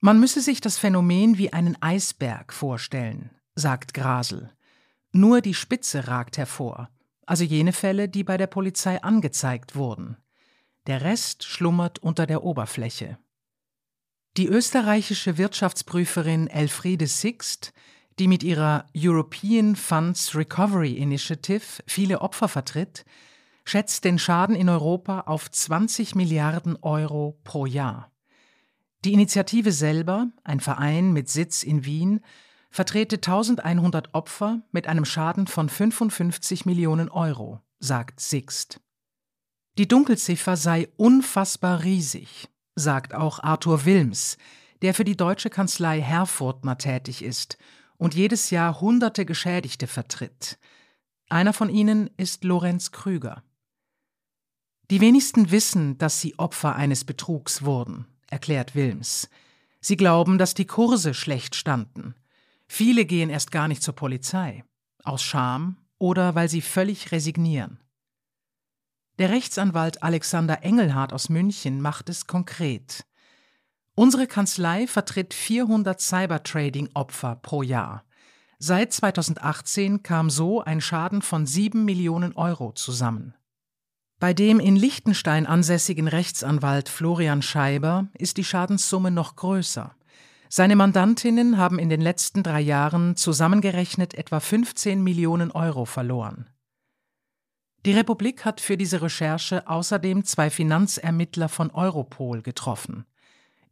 Man 0.00 0.18
müsse 0.18 0.40
sich 0.40 0.60
das 0.60 0.76
Phänomen 0.76 1.38
wie 1.38 1.52
einen 1.52 1.80
Eisberg 1.80 2.52
vorstellen, 2.52 3.30
sagt 3.54 3.94
Grasel. 3.94 4.50
Nur 5.12 5.40
die 5.40 5.54
Spitze 5.54 6.08
ragt 6.08 6.36
hervor, 6.36 6.90
also 7.24 7.44
jene 7.44 7.72
Fälle, 7.72 8.08
die 8.08 8.24
bei 8.24 8.36
der 8.36 8.48
Polizei 8.48 9.00
angezeigt 9.00 9.76
wurden. 9.76 10.16
Der 10.86 11.02
Rest 11.02 11.44
schlummert 11.44 12.00
unter 12.00 12.26
der 12.26 12.42
Oberfläche. 12.42 13.18
Die 14.36 14.48
österreichische 14.48 15.38
Wirtschaftsprüferin 15.38 16.48
Elfriede 16.48 17.06
Sixt 17.06 17.72
die 18.18 18.28
mit 18.28 18.42
ihrer 18.42 18.86
European 18.96 19.76
Funds 19.76 20.34
Recovery 20.34 20.92
Initiative 20.92 21.82
viele 21.86 22.20
Opfer 22.20 22.48
vertritt, 22.48 23.04
schätzt 23.64 24.04
den 24.04 24.18
Schaden 24.18 24.54
in 24.54 24.68
Europa 24.68 25.20
auf 25.20 25.50
20 25.50 26.14
Milliarden 26.14 26.76
Euro 26.82 27.38
pro 27.44 27.66
Jahr. 27.66 28.12
Die 29.04 29.12
Initiative 29.12 29.72
selber, 29.72 30.28
ein 30.44 30.60
Verein 30.60 31.12
mit 31.12 31.28
Sitz 31.28 31.62
in 31.62 31.84
Wien, 31.84 32.20
vertrete 32.70 33.16
1100 33.16 34.14
Opfer 34.14 34.62
mit 34.70 34.86
einem 34.86 35.04
Schaden 35.04 35.46
von 35.46 35.68
55 35.68 36.66
Millionen 36.66 37.08
Euro, 37.08 37.60
sagt 37.78 38.20
Sixt. 38.20 38.80
Die 39.76 39.88
Dunkelziffer 39.88 40.56
sei 40.56 40.88
unfassbar 40.96 41.82
riesig, 41.82 42.48
sagt 42.76 43.14
auch 43.14 43.40
Arthur 43.40 43.84
Wilms, 43.84 44.38
der 44.82 44.94
für 44.94 45.04
die 45.04 45.16
deutsche 45.16 45.50
Kanzlei 45.50 46.00
Herfurtner 46.00 46.78
tätig 46.78 47.22
ist 47.22 47.58
und 48.04 48.14
jedes 48.14 48.50
Jahr 48.50 48.82
hunderte 48.82 49.24
Geschädigte 49.24 49.86
vertritt. 49.86 50.58
Einer 51.30 51.54
von 51.54 51.70
ihnen 51.70 52.10
ist 52.18 52.44
Lorenz 52.44 52.92
Krüger. 52.92 53.42
Die 54.90 55.00
wenigsten 55.00 55.50
wissen, 55.50 55.96
dass 55.96 56.20
sie 56.20 56.38
Opfer 56.38 56.76
eines 56.76 57.06
Betrugs 57.06 57.64
wurden, 57.64 58.06
erklärt 58.28 58.74
Wilms. 58.74 59.30
Sie 59.80 59.96
glauben, 59.96 60.36
dass 60.36 60.52
die 60.52 60.66
Kurse 60.66 61.14
schlecht 61.14 61.54
standen. 61.54 62.14
Viele 62.68 63.06
gehen 63.06 63.30
erst 63.30 63.50
gar 63.50 63.68
nicht 63.68 63.82
zur 63.82 63.94
Polizei, 63.94 64.64
aus 65.02 65.22
Scham 65.22 65.78
oder 65.96 66.34
weil 66.34 66.50
sie 66.50 66.60
völlig 66.60 67.10
resignieren. 67.10 67.80
Der 69.18 69.30
Rechtsanwalt 69.30 70.02
Alexander 70.02 70.62
Engelhardt 70.62 71.14
aus 71.14 71.30
München 71.30 71.80
macht 71.80 72.10
es 72.10 72.26
konkret. 72.26 73.06
Unsere 73.96 74.26
Kanzlei 74.26 74.88
vertritt 74.88 75.34
400 75.34 76.00
Cybertrading-Opfer 76.00 77.36
pro 77.36 77.62
Jahr. 77.62 78.04
Seit 78.58 78.92
2018 78.92 80.02
kam 80.02 80.30
so 80.30 80.62
ein 80.62 80.80
Schaden 80.80 81.22
von 81.22 81.46
7 81.46 81.84
Millionen 81.84 82.34
Euro 82.34 82.72
zusammen. 82.72 83.34
Bei 84.18 84.32
dem 84.32 84.58
in 84.58 84.74
Liechtenstein 84.74 85.46
ansässigen 85.46 86.08
Rechtsanwalt 86.08 86.88
Florian 86.88 87.42
Scheiber 87.42 88.08
ist 88.18 88.36
die 88.36 88.44
Schadenssumme 88.44 89.10
noch 89.10 89.36
größer. 89.36 89.94
Seine 90.48 90.76
Mandantinnen 90.76 91.58
haben 91.58 91.78
in 91.78 91.88
den 91.88 92.00
letzten 92.00 92.42
drei 92.42 92.60
Jahren 92.60 93.16
zusammengerechnet 93.16 94.14
etwa 94.14 94.40
15 94.40 95.02
Millionen 95.02 95.50
Euro 95.50 95.84
verloren. 95.84 96.48
Die 97.86 97.92
Republik 97.92 98.44
hat 98.44 98.60
für 98.60 98.76
diese 98.76 99.02
Recherche 99.02 99.68
außerdem 99.68 100.24
zwei 100.24 100.48
Finanzermittler 100.50 101.48
von 101.48 101.70
Europol 101.70 102.40
getroffen. 102.40 103.04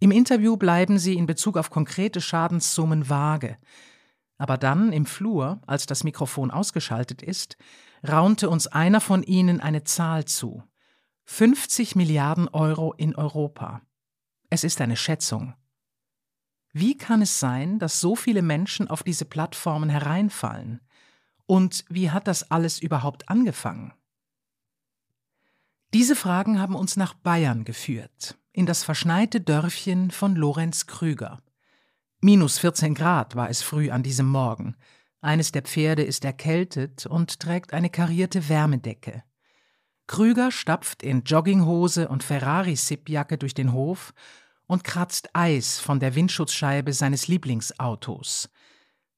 Im 0.03 0.11
Interview 0.11 0.57
bleiben 0.57 0.99
sie 0.99 1.15
in 1.15 1.27
Bezug 1.27 1.57
auf 1.57 1.71
konkrete 1.71 2.21
Schadenssummen 2.21 3.09
vage. 3.09 3.57
Aber 4.37 4.59
dann 4.59 4.93
im 4.93 5.07
Flur, 5.07 5.61
als 5.65 5.87
das 5.87 6.03
Mikrofon 6.03 6.51
ausgeschaltet 6.51 7.23
ist, 7.23 7.57
raunte 8.05 8.51
uns 8.51 8.67
einer 8.67 9.01
von 9.01 9.23
ihnen 9.23 9.61
eine 9.61 9.85
Zahl 9.85 10.25
zu. 10.25 10.65
50 11.27 11.95
Milliarden 11.95 12.49
Euro 12.49 12.93
in 12.95 13.15
Europa. 13.15 13.83
Es 14.51 14.65
ist 14.65 14.81
eine 14.81 14.97
Schätzung. 14.97 15.55
Wie 16.73 16.97
kann 16.97 17.23
es 17.23 17.39
sein, 17.39 17.79
dass 17.79 18.01
so 18.01 18.17
viele 18.17 18.43
Menschen 18.43 18.89
auf 18.89 19.05
diese 19.05 19.25
Plattformen 19.25 19.89
hereinfallen? 19.89 20.81
Und 21.47 21.85
wie 21.89 22.11
hat 22.11 22.27
das 22.27 22.51
alles 22.51 22.81
überhaupt 22.81 23.29
angefangen? 23.29 23.93
Diese 25.95 26.17
Fragen 26.17 26.59
haben 26.59 26.75
uns 26.75 26.97
nach 26.97 27.15
Bayern 27.15 27.63
geführt, 27.63 28.37
in 28.53 28.67
das 28.67 28.85
verschneite 28.85 29.41
Dörfchen 29.41 30.11
von 30.11 30.37
Lorenz 30.37 30.87
Krüger. 30.87 31.43
Minus 32.21 32.59
14 32.59 32.95
Grad 32.95 33.35
war 33.35 33.51
es 33.51 33.63
früh 33.63 33.91
an 33.91 34.03
diesem 34.03 34.27
Morgen. 34.27 34.77
Eines 35.21 35.53
der 35.53 35.63
Pferde 35.63 36.03
ist 36.03 36.25
erkältet 36.25 37.07
und 37.07 37.41
trägt 37.41 37.73
eine 37.73 37.91
karierte 37.91 38.49
Wärmedecke. 38.49 39.25
Krüger 40.07 40.51
stapft 40.51 41.03
in 41.03 41.23
Jogginghose 41.23 42.09
und 42.09 42.23
Ferrari-Sippjacke 42.23 43.39
durch 43.39 43.55
den 43.55 43.73
Hof 43.73 44.13
und 44.67 44.85
kratzt 44.85 45.31
Eis 45.33 45.79
von 45.79 46.01
der 46.01 46.15
Windschutzscheibe 46.15 46.93
seines 46.93 47.29
Lieblingsautos. 47.29 48.51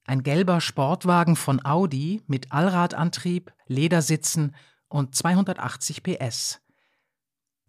Ein 0.07 0.23
gelber 0.23 0.61
Sportwagen 0.61 1.37
von 1.37 1.65
Audi 1.65 2.23
mit 2.27 2.53
Allradantrieb, 2.53 3.53
Ledersitzen 3.67 4.55
und 4.89 5.15
280 5.15 6.03
PS. 6.03 6.61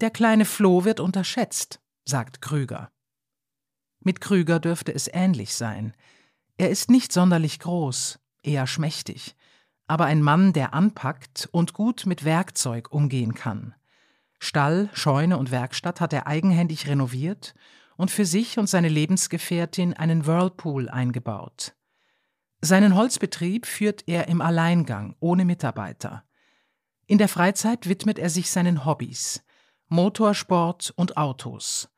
Der 0.02 0.10
kleine 0.10 0.44
Floh 0.44 0.84
wird 0.84 1.00
unterschätzt, 1.00 1.80
sagt 2.04 2.42
Krüger. 2.42 2.92
Mit 4.02 4.20
Krüger 4.20 4.60
dürfte 4.60 4.94
es 4.94 5.10
ähnlich 5.12 5.54
sein. 5.56 5.94
Er 6.58 6.70
ist 6.70 6.92
nicht 6.92 7.14
sonderlich 7.14 7.60
groß, 7.60 8.20
eher 8.44 8.68
schmächtig, 8.68 9.36
aber 9.88 10.06
ein 10.06 10.22
Mann, 10.22 10.52
der 10.52 10.74
anpackt 10.74 11.48
und 11.52 11.74
gut 11.74 12.06
mit 12.06 12.26
Werkzeug 12.26 12.92
umgehen 12.92 13.36
kann. 13.36 13.74
Stall, 14.38 14.90
Scheune 14.94 15.38
und 15.38 15.52
Werkstatt 15.52 16.02
hat 16.02 16.12
er 16.12 16.28
eigenhändig 16.28 16.88
renoviert 16.88 17.56
und 17.96 18.12
für 18.12 18.26
sich 18.26 18.60
und 18.60 18.68
seine 18.68 18.90
Lebensgefährtin 18.90 19.94
einen 19.94 20.26
Whirlpool 20.26 20.90
eingebaut. 20.90 21.74
Seinen 22.60 22.96
Holzbetrieb 22.96 23.66
führt 23.66 24.04
er 24.08 24.28
im 24.28 24.42
Alleingang, 24.42 25.16
ohne 25.20 25.46
Mitarbeiter. 25.46 26.24
In 27.08 27.18
der 27.18 27.30
Freizeit 27.30 27.88
widmet 27.88 28.20
er 28.20 28.30
sich 28.30 28.50
seinen 28.50 28.86
Hobbys. 28.86 29.45
Motorsport 29.88 30.92
und 30.96 31.16
Autos. 31.16 31.90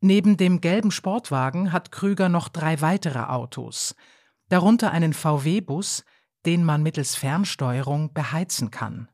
Neben 0.00 0.36
dem 0.36 0.60
gelben 0.60 0.90
Sportwagen 0.90 1.72
hat 1.72 1.92
Krüger 1.92 2.28
noch 2.28 2.48
drei 2.48 2.80
weitere 2.80 3.20
Autos, 3.20 3.94
darunter 4.48 4.90
einen 4.90 5.12
VW-Bus, 5.12 6.04
den 6.44 6.64
man 6.64 6.82
mittels 6.82 7.14
Fernsteuerung 7.14 8.12
beheizen 8.12 8.72
kann. 8.72 9.08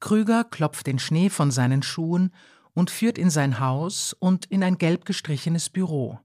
Krüger 0.00 0.44
klopft 0.44 0.86
den 0.86 0.98
Schnee 0.98 1.28
von 1.28 1.50
seinen 1.50 1.82
Schuhen 1.82 2.32
und 2.72 2.90
führt 2.90 3.18
in 3.18 3.28
sein 3.28 3.60
Haus 3.60 4.14
und 4.14 4.46
in 4.46 4.62
ein 4.62 4.78
gelb 4.78 5.04
gestrichenes 5.04 5.68
Büro. 5.68 6.18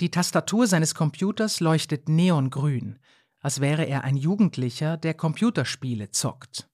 Die 0.00 0.10
Tastatur 0.10 0.66
seines 0.66 0.94
Computers 0.94 1.60
leuchtet 1.60 2.10
neongrün, 2.10 2.98
als 3.40 3.60
wäre 3.60 3.84
er 3.84 4.04
ein 4.04 4.16
Jugendlicher, 4.18 4.98
der 4.98 5.14
Computerspiele 5.14 6.10
zockt. 6.10 6.68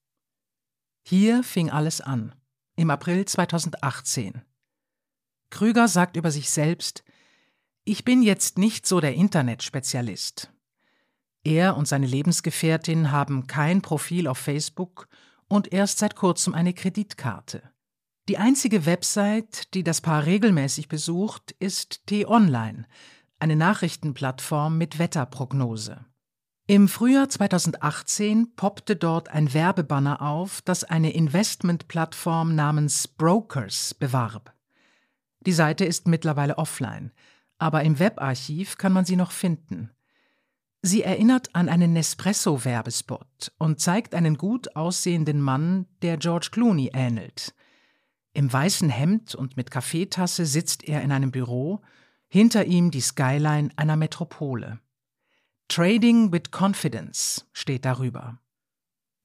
Hier 1.03 1.41
fing 1.41 1.69
alles 1.69 2.01
an, 2.01 2.35
im 2.75 2.89
April 2.89 3.25
2018. 3.25 4.41
Krüger 5.49 5.87
sagt 5.87 6.17
über 6.17 6.31
sich 6.31 6.49
selbst, 6.49 7.03
ich 7.83 8.03
bin 8.03 8.21
jetzt 8.21 8.57
nicht 8.57 8.85
so 8.87 8.99
der 8.99 9.13
Internetspezialist. 9.13 10.51
Er 11.43 11.77
und 11.77 11.87
seine 11.87 12.07
Lebensgefährtin 12.07 13.11
haben 13.11 13.47
kein 13.47 13.81
Profil 13.81 14.27
auf 14.27 14.39
Facebook 14.39 15.07
und 15.47 15.71
erst 15.71 15.99
seit 15.99 16.15
kurzem 16.15 16.53
eine 16.53 16.73
Kreditkarte. 16.73 17.61
Die 18.27 18.39
einzige 18.39 18.87
Website, 18.87 19.73
die 19.75 19.83
das 19.83 20.01
Paar 20.01 20.25
regelmäßig 20.25 20.87
besucht, 20.87 21.55
ist 21.59 22.07
T-Online, 22.07 22.87
eine 23.37 23.55
Nachrichtenplattform 23.55 24.77
mit 24.79 24.97
Wetterprognose. 24.97 26.03
Im 26.67 26.87
Frühjahr 26.87 27.29
2018 27.29 28.55
poppte 28.55 28.95
dort 28.95 29.29
ein 29.29 29.53
Werbebanner 29.53 30.23
auf, 30.23 30.63
das 30.63 30.83
eine 30.83 31.13
Investmentplattform 31.13 32.55
namens 32.55 33.07
Brokers 33.07 33.93
bewarb. 33.93 34.51
Die 35.41 35.51
Seite 35.51 35.85
ist 35.85 36.07
mittlerweile 36.07 36.57
offline, 36.57 37.11
aber 37.59 37.83
im 37.83 37.99
Webarchiv 37.99 38.79
kann 38.79 38.93
man 38.93 39.05
sie 39.05 39.15
noch 39.15 39.31
finden. 39.31 39.91
Sie 40.81 41.03
erinnert 41.03 41.53
an 41.53 41.69
einen 41.69 41.93
Nespresso-Werbespot 41.93 43.51
und 43.59 43.79
zeigt 43.79 44.15
einen 44.15 44.35
gut 44.35 44.75
aussehenden 44.75 45.41
Mann, 45.41 45.85
der 46.01 46.17
George 46.17 46.49
Clooney 46.51 46.89
ähnelt. 46.95 47.53
Im 48.33 48.51
weißen 48.51 48.89
Hemd 48.89 49.35
und 49.35 49.55
mit 49.55 49.69
Kaffeetasse 49.69 50.47
sitzt 50.47 50.83
er 50.83 51.03
in 51.03 51.11
einem 51.11 51.29
Büro, 51.29 51.81
hinter 52.27 52.65
ihm 52.65 52.89
die 52.89 53.01
Skyline 53.01 53.69
einer 53.75 53.97
Metropole. 53.97 54.79
Trading 55.67 56.31
with 56.31 56.51
Confidence 56.51 57.45
steht 57.51 57.85
darüber. 57.85 58.39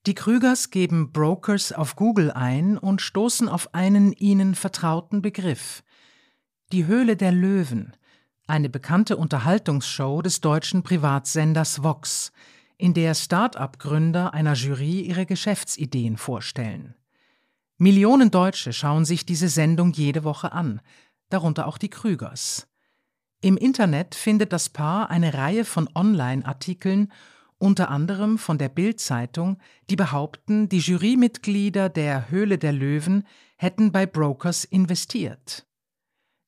Die 0.06 0.14
Krügers 0.14 0.70
geben 0.70 1.12
Brokers 1.12 1.72
auf 1.72 1.94
Google 1.94 2.30
ein 2.30 2.78
und 2.78 3.02
stoßen 3.02 3.48
auf 3.48 3.74
einen 3.74 4.12
ihnen 4.14 4.54
vertrauten 4.54 5.20
Begriff. 5.20 5.82
Die 6.72 6.86
Höhle 6.86 7.16
der 7.16 7.32
Löwen, 7.32 7.94
eine 8.46 8.70
bekannte 8.70 9.18
Unterhaltungsshow 9.18 10.22
des 10.22 10.40
deutschen 10.40 10.82
Privatsenders 10.82 11.82
Vox, 11.82 12.32
in 12.78 12.94
der 12.94 13.14
Start-up-Gründer 13.14 14.32
einer 14.32 14.54
Jury 14.54 15.02
ihre 15.02 15.26
Geschäftsideen 15.26 16.16
vorstellen. 16.16 16.94
Millionen 17.76 18.30
Deutsche 18.30 18.72
schauen 18.72 19.04
sich 19.04 19.26
diese 19.26 19.50
Sendung 19.50 19.92
jede 19.92 20.24
Woche 20.24 20.52
an, 20.52 20.80
darunter 21.28 21.66
auch 21.66 21.76
die 21.76 21.90
Krügers. 21.90 22.69
Im 23.42 23.56
Internet 23.56 24.14
findet 24.14 24.52
das 24.52 24.68
Paar 24.68 25.08
eine 25.08 25.32
Reihe 25.32 25.64
von 25.64 25.88
Online-Artikeln, 25.94 27.10
unter 27.56 27.88
anderem 27.88 28.36
von 28.36 28.58
der 28.58 28.68
Bild-Zeitung, 28.68 29.58
die 29.88 29.96
behaupten, 29.96 30.68
die 30.68 30.78
Jurymitglieder 30.78 31.88
der 31.88 32.30
Höhle 32.30 32.58
der 32.58 32.72
Löwen 32.72 33.26
hätten 33.56 33.92
bei 33.92 34.04
Brokers 34.04 34.64
investiert. 34.64 35.66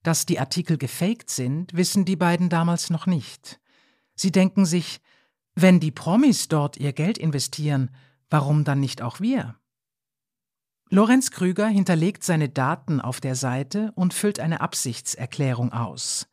Dass 0.03 0.27
die 0.27 0.39
Artikel 0.39 0.77
gefaked 0.77 1.31
sind, 1.31 1.75
wissen 1.75 2.05
die 2.05 2.17
beiden 2.17 2.51
damals 2.51 2.91
noch 2.91 3.07
nicht. 3.07 3.59
Sie 4.15 4.31
denken 4.31 4.67
sich, 4.67 5.01
wenn 5.55 5.81
die 5.81 5.93
Promis 5.93 6.49
dort 6.49 6.77
ihr 6.77 6.93
Geld 6.93 7.17
investieren, 7.17 7.91
warum 8.29 8.65
dann 8.65 8.81
nicht 8.81 9.01
auch 9.01 9.21
wir? 9.21 9.57
Lorenz 10.91 11.31
Krüger 11.31 11.69
hinterlegt 11.69 12.23
seine 12.23 12.51
Daten 12.51 13.01
auf 13.01 13.21
der 13.21 13.35
Seite 13.35 13.93
und 13.95 14.13
füllt 14.13 14.41
eine 14.41 14.61
Absichtserklärung 14.61 15.73
aus. 15.73 16.29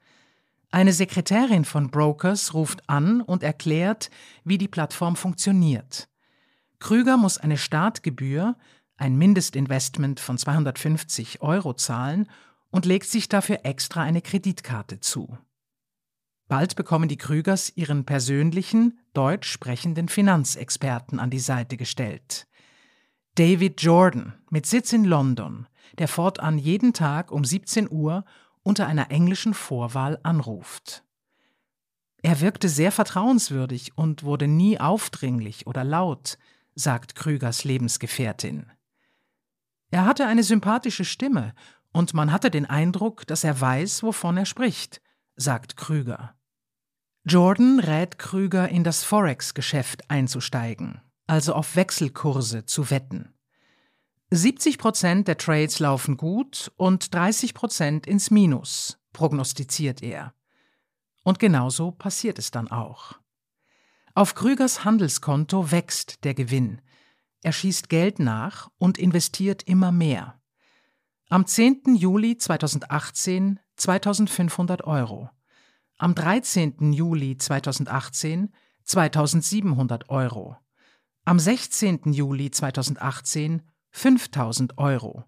Eine 0.72 0.94
Sekretärin 0.94 1.66
von 1.66 1.90
Brokers 1.90 2.54
ruft 2.54 2.88
an 2.88 3.22
und 3.22 3.42
erklärt, 3.42 4.12
wie 4.44 4.60
die 4.60 4.68
Plattform 4.68 5.16
funktioniert. 5.16 6.08
Krüger 6.78 7.18
muss 7.18 7.40
eine 7.40 7.58
Startgebühr, 7.58 8.56
ein 8.96 9.18
Mindestinvestment 9.18 10.20
von 10.20 10.38
250 10.38 11.42
Euro 11.42 11.74
zahlen 11.74 12.30
und 12.70 12.86
legt 12.86 13.08
sich 13.08 13.28
dafür 13.28 13.62
extra 13.64 14.04
eine 14.04 14.22
Kreditkarte 14.22 15.00
zu. 15.00 15.38
Bald 16.48 16.76
bekommen 16.76 17.10
die 17.10 17.18
Krügers 17.18 17.72
ihren 17.76 18.06
persönlichen, 18.06 19.00
deutsch 19.14 19.50
sprechenden 19.52 20.08
Finanzexperten 20.08 21.20
an 21.20 21.30
die 21.30 21.40
Seite 21.40 21.78
gestellt. 21.78 22.48
David 23.36 23.82
Jordan 23.82 24.34
mit 24.50 24.66
Sitz 24.66 24.94
in 24.94 25.06
London, 25.06 25.68
der 25.98 26.08
fortan 26.08 26.58
jeden 26.58 26.94
Tag 26.94 27.32
um 27.32 27.44
17 27.44 27.90
Uhr 27.90 28.26
unter 28.70 28.86
einer 28.86 29.10
englischen 29.10 29.56
Vorwahl 29.56 30.20
anruft. 30.22 31.04
Er 32.22 32.40
wirkte 32.40 32.70
sehr 32.70 32.92
vertrauenswürdig 32.92 33.98
und 33.98 34.22
wurde 34.22 34.48
nie 34.48 34.80
aufdringlich 34.80 35.66
oder 35.66 35.84
laut, 35.84 36.38
sagt 36.76 37.16
Krügers 37.16 37.64
Lebensgefährtin. 37.64 38.68
Er 39.90 40.06
hatte 40.06 40.28
eine 40.28 40.44
sympathische 40.44 41.04
Stimme 41.04 41.56
und 41.94 42.14
man 42.14 42.32
hatte 42.32 42.52
den 42.52 42.68
Eindruck, 42.68 43.26
dass 43.26 43.44
er 43.44 43.60
weiß, 43.60 44.04
wovon 44.04 44.38
er 44.38 44.46
spricht, 44.46 45.02
sagt 45.36 45.76
Krüger. 45.76 46.36
Jordan 47.26 47.80
rät 47.80 48.20
Krüger 48.20 48.70
in 48.70 48.84
das 48.84 49.04
Forex-Geschäft 49.04 50.12
einzusteigen, 50.12 51.02
also 51.26 51.56
auf 51.56 51.76
Wechselkurse 51.76 52.68
zu 52.68 52.92
wetten. 52.92 53.34
70 54.32 54.78
Prozent 54.78 55.28
der 55.28 55.38
Trades 55.38 55.80
laufen 55.80 56.16
gut 56.16 56.72
und 56.78 57.14
30 57.16 57.56
Prozent 57.56 58.06
ins 58.06 58.30
Minus, 58.30 59.00
prognostiziert 59.12 60.04
er. 60.04 60.36
Und 61.24 61.40
genauso 61.40 61.92
passiert 61.92 62.38
es 62.38 62.52
dann 62.52 62.70
auch. 62.70 63.20
Auf 64.14 64.36
Krügers 64.36 64.86
Handelskonto 64.86 65.72
wächst 65.72 66.24
der 66.26 66.36
Gewinn. 66.36 66.82
Er 67.42 67.54
schießt 67.54 67.90
Geld 67.90 68.20
nach 68.20 68.70
und 68.78 69.00
investiert 69.00 69.64
immer 69.64 69.92
mehr. 69.92 70.40
Am 71.30 71.48
10. 71.48 71.96
Juli 71.96 72.38
2018 72.38 73.60
2500 73.78 74.84
Euro. 74.84 75.30
Am 75.98 76.14
13. 76.14 76.94
Juli 76.94 77.38
2018 77.38 78.54
2700 78.84 80.10
Euro. 80.10 80.58
Am 81.26 81.40
16. 81.40 82.14
Juli 82.14 82.52
2018 82.52 83.64
5000 83.92 84.78
Euro. 84.78 85.26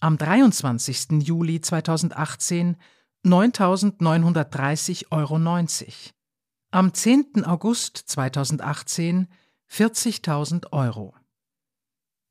Am 0.00 0.18
23. 0.18 1.22
Juli 1.22 1.60
2018 1.60 2.76
9.930,90 3.24 5.06
Euro. 5.10 5.36
Am 6.70 6.92
10. 6.92 7.44
August 7.44 7.96
2018 7.96 9.28
40.000 9.70 10.72
Euro. 10.72 11.14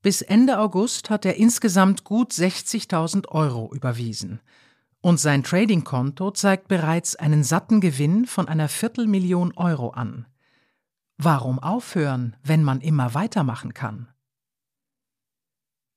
Bis 0.02 0.22
Ende 0.22 0.58
August 0.58 1.10
hat 1.10 1.24
er 1.24 1.36
insgesamt 1.36 2.04
gut 2.04 2.30
60.000 2.32 3.28
Euro 3.28 3.72
überwiesen. 3.74 4.40
Und 5.00 5.18
sein 5.18 5.42
Trading-Konto 5.42 6.30
zeigt 6.30 6.68
bereits 6.68 7.16
einen 7.16 7.42
satten 7.42 7.80
Gewinn 7.80 8.26
von 8.26 8.46
einer 8.48 8.68
Viertelmillion 8.68 9.52
Euro 9.56 9.90
an. 9.90 10.26
Warum 11.16 11.58
aufhören, 11.58 12.36
wenn 12.42 12.62
man 12.62 12.80
immer 12.80 13.14
weitermachen 13.14 13.74
kann? 13.74 14.13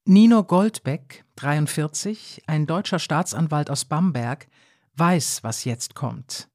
Nino 0.09 0.41
Goldbeck, 0.45 1.25
43, 1.35 2.43
ein 2.47 2.65
deutscher 2.65 2.97
Staatsanwalt 2.97 3.69
aus 3.69 3.83
Bamberg, 3.83 4.47
weiß, 4.95 5.43
was 5.43 5.65
jetzt 5.65 5.95
kommt. 5.95 6.47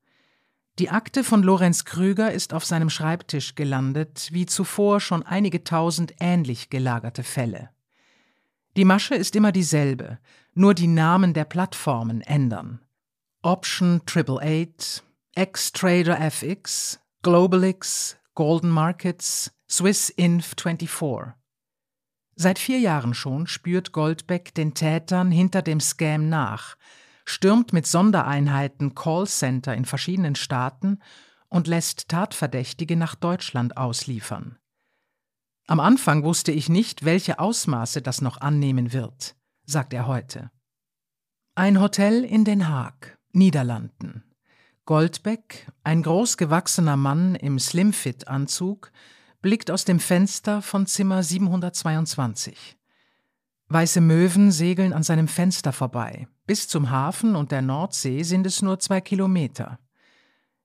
Die 0.78 0.88
Akte 0.88 1.22
von 1.22 1.42
Lorenz 1.42 1.84
Krüger 1.84 2.32
ist 2.32 2.54
auf 2.54 2.64
seinem 2.64 2.88
Schreibtisch 2.88 3.54
gelandet, 3.54 4.30
wie 4.32 4.46
zuvor 4.46 5.00
schon 5.00 5.22
einige 5.22 5.64
tausend 5.64 6.14
ähnlich 6.18 6.70
gelagerte 6.70 7.22
Fälle. 7.22 7.68
Die 8.78 8.86
Masche 8.86 9.16
ist 9.16 9.36
immer 9.36 9.52
dieselbe, 9.52 10.18
nur 10.54 10.72
die 10.72 10.86
Namen 10.86 11.34
der 11.34 11.44
Plattformen 11.44 12.22
ändern. 12.22 12.80
Option 13.42 14.00
888, 14.06 15.02
X-Trader 15.36 16.18
FX, 16.18 17.00
GlobalX, 17.20 18.16
Golden 18.34 18.70
Markets, 18.70 19.52
Swiss 19.68 20.08
Inf 20.08 20.54
24. 20.58 21.34
Seit 22.42 22.58
vier 22.58 22.80
Jahren 22.80 23.14
schon 23.14 23.46
spürt 23.46 23.92
Goldbeck 23.92 24.52
den 24.52 24.74
Tätern 24.74 25.30
hinter 25.30 25.62
dem 25.62 25.78
Scam 25.78 26.28
nach, 26.28 26.76
stürmt 27.24 27.72
mit 27.72 27.86
Sondereinheiten 27.86 28.96
Callcenter 28.96 29.76
in 29.76 29.84
verschiedenen 29.84 30.34
Staaten 30.34 30.98
und 31.48 31.68
lässt 31.68 32.08
Tatverdächtige 32.08 32.96
nach 32.96 33.14
Deutschland 33.14 33.76
ausliefern. 33.76 34.58
Am 35.68 35.78
Anfang 35.78 36.24
wusste 36.24 36.50
ich 36.50 36.68
nicht, 36.68 37.04
welche 37.04 37.38
Ausmaße 37.38 38.02
das 38.02 38.22
noch 38.22 38.40
annehmen 38.40 38.92
wird, 38.92 39.36
sagt 39.64 39.94
er 39.94 40.08
heute. 40.08 40.50
Ein 41.54 41.80
Hotel 41.80 42.24
in 42.24 42.44
Den 42.44 42.68
Haag, 42.68 43.18
Niederlanden. 43.30 44.24
Goldbeck, 44.84 45.70
ein 45.84 46.02
großgewachsener 46.02 46.96
Mann 46.96 47.36
im 47.36 47.60
Slimfit-Anzug, 47.60 48.90
blickt 49.42 49.72
aus 49.72 49.84
dem 49.84 49.98
Fenster 49.98 50.62
von 50.62 50.86
Zimmer 50.86 51.22
722. 51.22 52.78
Weiße 53.68 54.00
Möwen 54.00 54.52
segeln 54.52 54.92
an 54.92 55.02
seinem 55.02 55.26
Fenster 55.28 55.72
vorbei. 55.72 56.28
Bis 56.46 56.68
zum 56.68 56.90
Hafen 56.90 57.34
und 57.34 57.50
der 57.50 57.62
Nordsee 57.62 58.22
sind 58.22 58.46
es 58.46 58.62
nur 58.62 58.78
zwei 58.78 59.00
Kilometer. 59.00 59.80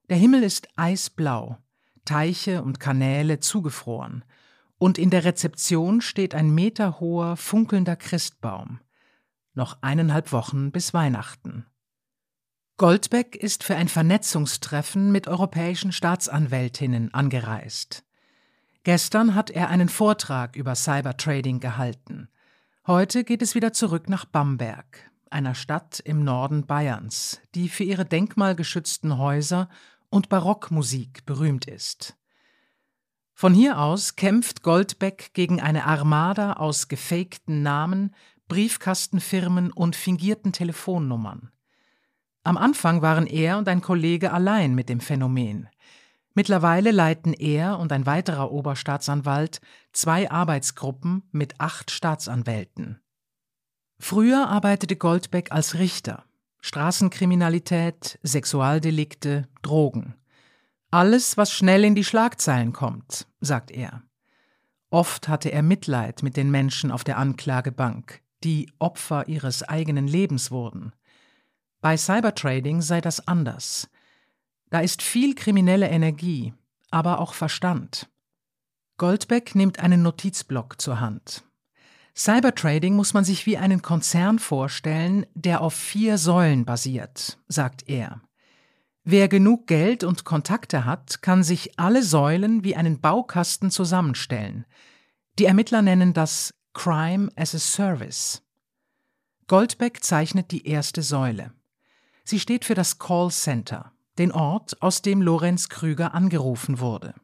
Der 0.08 0.16
Himmel 0.16 0.44
ist 0.44 0.68
eisblau, 0.76 1.58
Teiche 2.04 2.62
und 2.62 2.80
Kanäle 2.80 3.40
zugefroren, 3.40 4.24
und 4.78 4.96
in 4.96 5.10
der 5.10 5.24
Rezeption 5.24 6.00
steht 6.00 6.36
ein 6.36 6.54
meterhoher, 6.54 7.36
funkelnder 7.36 7.96
Christbaum. 7.96 8.78
Noch 9.54 9.78
eineinhalb 9.82 10.30
Wochen 10.30 10.70
bis 10.70 10.94
Weihnachten. 10.94 11.66
Goldbeck 12.76 13.34
ist 13.34 13.64
für 13.64 13.74
ein 13.74 13.88
Vernetzungstreffen 13.88 15.10
mit 15.10 15.26
europäischen 15.26 15.90
Staatsanwältinnen 15.90 17.12
angereist. 17.12 18.04
Gestern 18.84 19.34
hat 19.34 19.50
er 19.50 19.68
einen 19.68 19.88
Vortrag 19.88 20.56
über 20.56 20.74
Cybertrading 20.74 21.60
gehalten. 21.60 22.28
Heute 22.86 23.24
geht 23.24 23.42
es 23.42 23.54
wieder 23.54 23.72
zurück 23.72 24.08
nach 24.08 24.24
Bamberg, 24.24 25.10
einer 25.30 25.54
Stadt 25.54 26.00
im 26.00 26.24
Norden 26.24 26.66
Bayerns, 26.66 27.40
die 27.54 27.68
für 27.68 27.84
ihre 27.84 28.04
denkmalgeschützten 28.04 29.18
Häuser 29.18 29.68
und 30.08 30.28
Barockmusik 30.28 31.26
berühmt 31.26 31.66
ist. 31.66 32.16
Von 33.34 33.54
hier 33.54 33.78
aus 33.78 34.16
kämpft 34.16 34.62
Goldbeck 34.62 35.32
gegen 35.34 35.60
eine 35.60 35.84
Armada 35.84 36.54
aus 36.54 36.88
gefakten 36.88 37.62
Namen, 37.62 38.14
Briefkastenfirmen 38.48 39.70
und 39.70 39.94
fingierten 39.94 40.52
Telefonnummern. 40.52 41.50
Am 42.42 42.56
Anfang 42.56 43.02
waren 43.02 43.26
er 43.26 43.58
und 43.58 43.68
ein 43.68 43.82
Kollege 43.82 44.32
allein 44.32 44.74
mit 44.74 44.88
dem 44.88 45.00
Phänomen. 45.00 45.68
Mittlerweile 46.38 46.92
leiten 46.92 47.32
er 47.32 47.80
und 47.80 47.90
ein 47.90 48.06
weiterer 48.06 48.52
Oberstaatsanwalt 48.52 49.60
zwei 49.92 50.30
Arbeitsgruppen 50.30 51.24
mit 51.32 51.60
acht 51.60 51.90
Staatsanwälten. 51.90 53.00
Früher 53.98 54.48
arbeitete 54.48 54.94
Goldbeck 54.94 55.50
als 55.50 55.80
Richter. 55.80 56.26
Straßenkriminalität, 56.60 58.20
Sexualdelikte, 58.22 59.48
Drogen. 59.62 60.14
Alles, 60.92 61.36
was 61.36 61.50
schnell 61.50 61.82
in 61.82 61.96
die 61.96 62.04
Schlagzeilen 62.04 62.72
kommt, 62.72 63.26
sagt 63.40 63.72
er. 63.72 64.04
Oft 64.90 65.26
hatte 65.26 65.50
er 65.50 65.64
Mitleid 65.64 66.22
mit 66.22 66.36
den 66.36 66.52
Menschen 66.52 66.92
auf 66.92 67.02
der 67.02 67.18
Anklagebank, 67.18 68.22
die 68.44 68.70
Opfer 68.78 69.26
ihres 69.26 69.64
eigenen 69.64 70.06
Lebens 70.06 70.52
wurden. 70.52 70.92
Bei 71.80 71.96
Cybertrading 71.96 72.80
sei 72.80 73.00
das 73.00 73.26
anders. 73.26 73.88
Da 74.70 74.80
ist 74.80 75.02
viel 75.02 75.34
kriminelle 75.34 75.88
Energie, 75.88 76.52
aber 76.90 77.20
auch 77.20 77.34
Verstand. 77.34 78.08
Goldbeck 78.96 79.54
nimmt 79.54 79.78
einen 79.78 80.02
Notizblock 80.02 80.80
zur 80.80 81.00
Hand. 81.00 81.44
Cybertrading 82.16 82.96
muss 82.96 83.14
man 83.14 83.24
sich 83.24 83.46
wie 83.46 83.58
einen 83.58 83.80
Konzern 83.80 84.40
vorstellen, 84.40 85.24
der 85.34 85.60
auf 85.60 85.74
vier 85.74 86.18
Säulen 86.18 86.64
basiert, 86.64 87.38
sagt 87.46 87.88
er. 87.88 88.20
Wer 89.04 89.28
genug 89.28 89.68
Geld 89.68 90.02
und 90.02 90.24
Kontakte 90.24 90.84
hat, 90.84 91.22
kann 91.22 91.44
sich 91.44 91.78
alle 91.78 92.02
Säulen 92.02 92.64
wie 92.64 92.74
einen 92.74 93.00
Baukasten 93.00 93.70
zusammenstellen. 93.70 94.66
Die 95.38 95.44
Ermittler 95.44 95.80
nennen 95.80 96.12
das 96.12 96.52
Crime 96.74 97.30
as 97.36 97.54
a 97.54 97.58
Service. 97.58 98.42
Goldbeck 99.46 100.02
zeichnet 100.02 100.50
die 100.50 100.66
erste 100.66 101.02
Säule. 101.02 101.52
Sie 102.24 102.40
steht 102.40 102.64
für 102.64 102.74
das 102.74 102.98
Call 102.98 103.30
Center, 103.30 103.92
den 104.18 104.32
Ort, 104.32 104.82
aus 104.82 105.02
dem 105.02 105.22
Lorenz 105.22 105.68
Krüger 105.68 106.14
angerufen 106.14 106.80
wurde. 106.80 107.14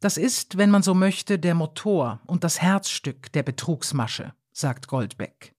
Das 0.00 0.16
ist, 0.16 0.58
wenn 0.58 0.70
man 0.70 0.82
so 0.82 0.92
möchte, 0.92 1.38
der 1.38 1.54
Motor 1.54 2.20
und 2.26 2.44
das 2.44 2.60
Herzstück 2.60 3.32
der 3.32 3.42
Betrugsmasche, 3.42 4.34
sagt 4.52 4.88
Goldbeck. 4.88 5.54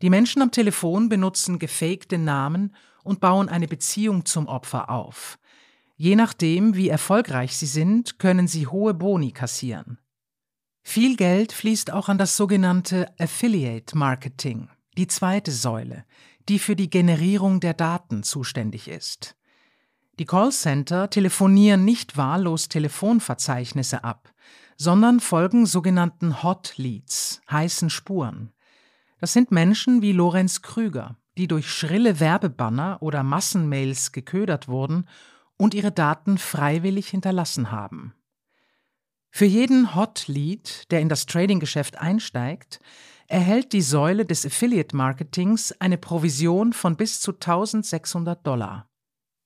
Die 0.00 0.10
Menschen 0.10 0.42
am 0.42 0.50
Telefon 0.50 1.08
benutzen 1.08 1.58
gefakte 1.58 2.18
Namen 2.18 2.74
und 3.02 3.20
bauen 3.20 3.48
eine 3.48 3.66
Beziehung 3.66 4.24
zum 4.24 4.46
Opfer 4.46 4.90
auf. 4.90 5.38
Je 5.96 6.16
nachdem, 6.16 6.74
wie 6.74 6.88
erfolgreich 6.88 7.56
sie 7.56 7.66
sind, 7.66 8.18
können 8.18 8.48
sie 8.48 8.66
hohe 8.66 8.94
Boni 8.94 9.32
kassieren. 9.32 9.98
Viel 10.82 11.16
Geld 11.16 11.52
fließt 11.52 11.92
auch 11.92 12.08
an 12.08 12.18
das 12.18 12.36
sogenannte 12.36 13.12
Affiliate 13.18 13.96
Marketing, 13.96 14.68
die 14.98 15.06
zweite 15.06 15.50
Säule, 15.50 16.04
die 16.48 16.58
für 16.58 16.76
die 16.76 16.90
Generierung 16.90 17.60
der 17.60 17.74
Daten 17.74 18.22
zuständig 18.22 18.88
ist. 18.88 19.34
Die 20.18 20.26
Callcenter 20.26 21.10
telefonieren 21.10 21.84
nicht 21.84 22.16
wahllos 22.16 22.68
Telefonverzeichnisse 22.68 24.04
ab, 24.04 24.32
sondern 24.76 25.18
folgen 25.18 25.66
sogenannten 25.66 26.42
Hot 26.44 26.74
Leads, 26.76 27.40
heißen 27.50 27.90
Spuren. 27.90 28.52
Das 29.20 29.32
sind 29.32 29.50
Menschen 29.50 30.02
wie 30.02 30.12
Lorenz 30.12 30.62
Krüger, 30.62 31.16
die 31.36 31.48
durch 31.48 31.68
schrille 31.68 32.20
Werbebanner 32.20 32.98
oder 33.00 33.24
Massenmails 33.24 34.12
geködert 34.12 34.68
wurden 34.68 35.08
und 35.56 35.74
ihre 35.74 35.90
Daten 35.90 36.38
freiwillig 36.38 37.08
hinterlassen 37.08 37.72
haben. 37.72 38.14
Für 39.30 39.46
jeden 39.46 39.96
Hot 39.96 40.28
Lead, 40.28 40.92
der 40.92 41.00
in 41.00 41.08
das 41.08 41.26
Trading-Geschäft 41.26 41.98
einsteigt, 41.98 42.78
erhält 43.26 43.72
die 43.72 43.82
Säule 43.82 44.24
des 44.24 44.46
Affiliate 44.46 44.94
Marketings 44.94 45.72
eine 45.80 45.98
Provision 45.98 46.72
von 46.72 46.96
bis 46.96 47.20
zu 47.20 47.32
1600 47.32 48.46
Dollar. 48.46 48.88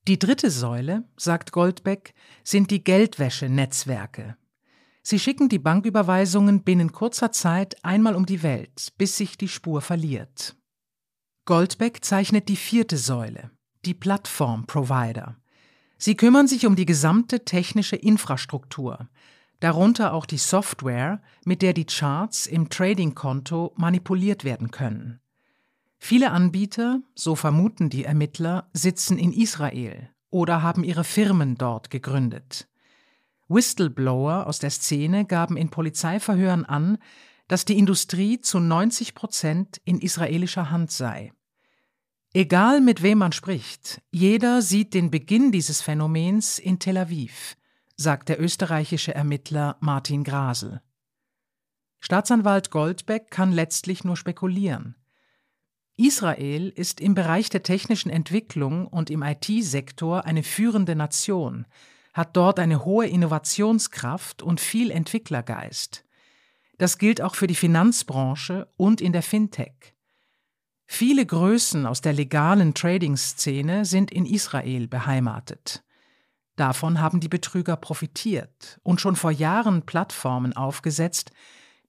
Die 0.08 0.18
dritte 0.18 0.50
Säule, 0.50 1.04
sagt 1.18 1.52
Goldbeck, 1.52 2.14
sind 2.42 2.70
die 2.70 2.82
Geldwäsche-Netzwerke. 2.82 4.38
Sie 5.02 5.18
schicken 5.18 5.50
die 5.50 5.58
Banküberweisungen 5.58 6.62
binnen 6.62 6.92
kurzer 6.92 7.30
Zeit 7.30 7.76
einmal 7.84 8.14
um 8.14 8.24
die 8.24 8.42
Welt, 8.42 8.94
bis 8.96 9.18
sich 9.18 9.36
die 9.36 9.48
Spur 9.48 9.82
verliert. 9.82 10.56
Goldbeck 11.44 12.02
zeichnet 12.06 12.48
die 12.48 12.56
vierte 12.56 12.96
Säule, 12.96 13.50
die 13.84 13.92
Plattform-Provider. 13.92 15.36
Sie 15.98 16.16
kümmern 16.16 16.48
sich 16.48 16.64
um 16.64 16.74
die 16.74 16.86
gesamte 16.86 17.44
technische 17.44 17.96
Infrastruktur, 17.96 19.10
darunter 19.60 20.14
auch 20.14 20.24
die 20.24 20.38
Software, 20.38 21.20
mit 21.44 21.60
der 21.60 21.74
die 21.74 21.84
Charts 21.84 22.46
im 22.46 22.70
Trading-Konto 22.70 23.74
manipuliert 23.76 24.44
werden 24.44 24.70
können. 24.70 25.20
Viele 25.98 26.30
Anbieter, 26.30 27.02
so 27.14 27.34
vermuten 27.34 27.90
die 27.90 28.04
Ermittler, 28.04 28.70
sitzen 28.72 29.18
in 29.18 29.32
Israel 29.32 30.10
oder 30.30 30.62
haben 30.62 30.84
ihre 30.84 31.04
Firmen 31.04 31.56
dort 31.56 31.90
gegründet. 31.90 32.68
Whistleblower 33.48 34.46
aus 34.46 34.58
der 34.58 34.70
Szene 34.70 35.24
gaben 35.24 35.56
in 35.56 35.70
Polizeiverhören 35.70 36.64
an, 36.64 36.98
dass 37.48 37.64
die 37.64 37.78
Industrie 37.78 38.40
zu 38.40 38.60
90 38.60 39.14
Prozent 39.14 39.80
in 39.84 40.00
israelischer 40.00 40.70
Hand 40.70 40.92
sei. 40.92 41.32
Egal 42.34 42.82
mit 42.82 43.02
wem 43.02 43.18
man 43.18 43.32
spricht, 43.32 44.02
jeder 44.10 44.60
sieht 44.60 44.92
den 44.92 45.10
Beginn 45.10 45.50
dieses 45.50 45.80
Phänomens 45.80 46.58
in 46.58 46.78
Tel 46.78 46.98
Aviv, 46.98 47.56
sagt 47.96 48.28
der 48.28 48.40
österreichische 48.40 49.14
Ermittler 49.14 49.76
Martin 49.80 50.24
Grasel. 50.24 50.82
Staatsanwalt 52.00 52.70
Goldbeck 52.70 53.30
kann 53.30 53.50
letztlich 53.50 54.04
nur 54.04 54.16
spekulieren. 54.16 54.94
Israel 55.98 56.68
ist 56.68 57.00
im 57.00 57.14
Bereich 57.14 57.50
der 57.50 57.64
technischen 57.64 58.08
Entwicklung 58.08 58.86
und 58.86 59.10
im 59.10 59.22
IT-Sektor 59.22 60.24
eine 60.24 60.44
führende 60.44 60.94
Nation, 60.94 61.66
hat 62.14 62.36
dort 62.36 62.60
eine 62.60 62.84
hohe 62.84 63.08
Innovationskraft 63.08 64.40
und 64.40 64.60
viel 64.60 64.92
Entwicklergeist. 64.92 66.04
Das 66.78 66.98
gilt 66.98 67.20
auch 67.20 67.34
für 67.34 67.48
die 67.48 67.56
Finanzbranche 67.56 68.68
und 68.76 69.00
in 69.00 69.12
der 69.12 69.24
Fintech. 69.24 69.96
Viele 70.86 71.26
Größen 71.26 71.84
aus 71.84 72.00
der 72.00 72.12
legalen 72.12 72.74
Trading-Szene 72.74 73.84
sind 73.84 74.12
in 74.12 74.24
Israel 74.24 74.86
beheimatet. 74.86 75.82
Davon 76.54 77.00
haben 77.00 77.18
die 77.18 77.28
Betrüger 77.28 77.76
profitiert 77.76 78.78
und 78.84 79.00
schon 79.00 79.16
vor 79.16 79.32
Jahren 79.32 79.84
Plattformen 79.84 80.52
aufgesetzt, 80.52 81.32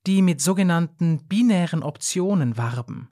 die 0.08 0.20
mit 0.20 0.40
sogenannten 0.40 1.28
binären 1.28 1.84
Optionen 1.84 2.56
warben, 2.56 3.08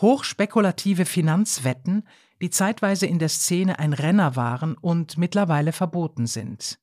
hochspekulative 0.00 1.04
Finanzwetten, 1.04 2.06
die 2.40 2.50
zeitweise 2.50 3.06
in 3.06 3.18
der 3.18 3.28
Szene 3.28 3.78
ein 3.78 3.92
Renner 3.92 4.36
waren 4.36 4.76
und 4.76 5.18
mittlerweile 5.18 5.72
verboten 5.72 6.26
sind. 6.26 6.78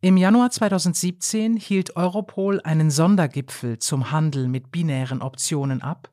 Im 0.00 0.16
Januar 0.16 0.50
2017 0.50 1.56
hielt 1.56 1.96
Europol 1.96 2.60
einen 2.60 2.90
Sondergipfel 2.90 3.78
zum 3.78 4.12
Handel 4.12 4.46
mit 4.46 4.70
binären 4.70 5.22
Optionen 5.22 5.82
ab, 5.82 6.12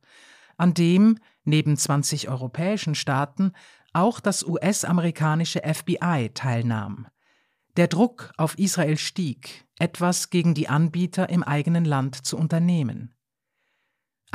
an 0.57 0.73
dem, 0.73 1.19
neben 1.43 1.77
20 1.77 2.29
europäischen 2.29 2.95
Staaten, 2.95 3.51
auch 3.93 4.19
das 4.19 4.43
US-amerikanische 4.43 5.61
FBI 5.61 6.31
teilnahm. 6.33 7.07
Der 7.77 7.87
Druck 7.87 8.31
auf 8.37 8.57
Israel 8.57 8.97
stieg, 8.97 9.65
etwas 9.77 10.29
gegen 10.29 10.53
die 10.53 10.69
Anbieter 10.69 11.29
im 11.29 11.43
eigenen 11.43 11.85
Land 11.85 12.25
zu 12.25 12.37
unternehmen. 12.37 13.14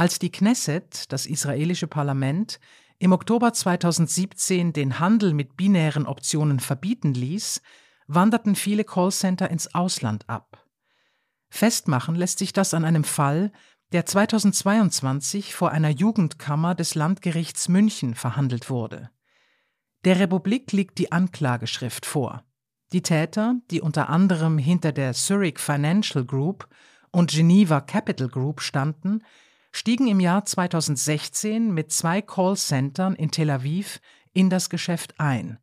Als 0.01 0.19
die 0.19 0.33
Knesset, 0.33 1.13
das 1.13 1.27
israelische 1.27 1.87
Parlament, 1.87 2.59
im 2.99 3.13
Oktober 3.13 3.53
2017 3.53 4.73
den 4.73 4.99
Handel 4.99 5.35
mit 5.35 5.59
binären 5.59 6.07
Optionen 6.07 6.59
verbieten 6.59 7.13
ließ, 7.13 7.61
wanderten 8.07 8.55
viele 8.55 8.85
Callcenter 8.85 9.51
ins 9.51 9.75
Ausland 9.75 10.27
ab. 10.27 10.65
Festmachen 11.51 12.15
lässt 12.15 12.39
sich 12.39 12.55
das 12.55 12.73
an 12.73 12.87
einem 12.87 13.05
Fall, 13.05 13.53
der 13.93 14.07
2022 14.07 15.55
vor 15.55 15.71
einer 15.71 15.91
Jugendkammer 15.91 16.75
des 16.75 16.95
Landgerichts 16.95 17.69
München 17.69 18.15
verhandelt 18.15 18.71
wurde. 18.71 19.11
Der 20.07 20.19
Republik 20.19 20.73
liegt 20.73 20.97
die 20.97 21.13
Anklageschrift 21.13 22.07
vor. 22.07 22.43
Die 22.95 23.03
Täter, 23.03 23.57
die 23.71 23.83
unter 23.83 24.09
anderem 24.09 24.57
hinter 24.57 24.93
der 24.93 25.13
Zurich 25.13 25.59
Financial 25.59 26.25
Group 26.25 26.69
und 27.11 27.33
Geneva 27.33 27.83
Capital 27.83 28.29
Group 28.29 28.63
standen, 28.63 29.23
stiegen 29.73 30.09
im 30.09 30.21
Jahr 30.21 30.45
2016 30.45 31.73
mit 31.73 31.93
zwei 31.93 32.23
Callcentern 32.23 33.15
in 33.15 33.31
Tel 33.31 33.51
Aviv 33.51 34.01
in 34.33 34.51
das 34.51 34.71
Geschäft 34.71 35.19
ein. 35.19 35.59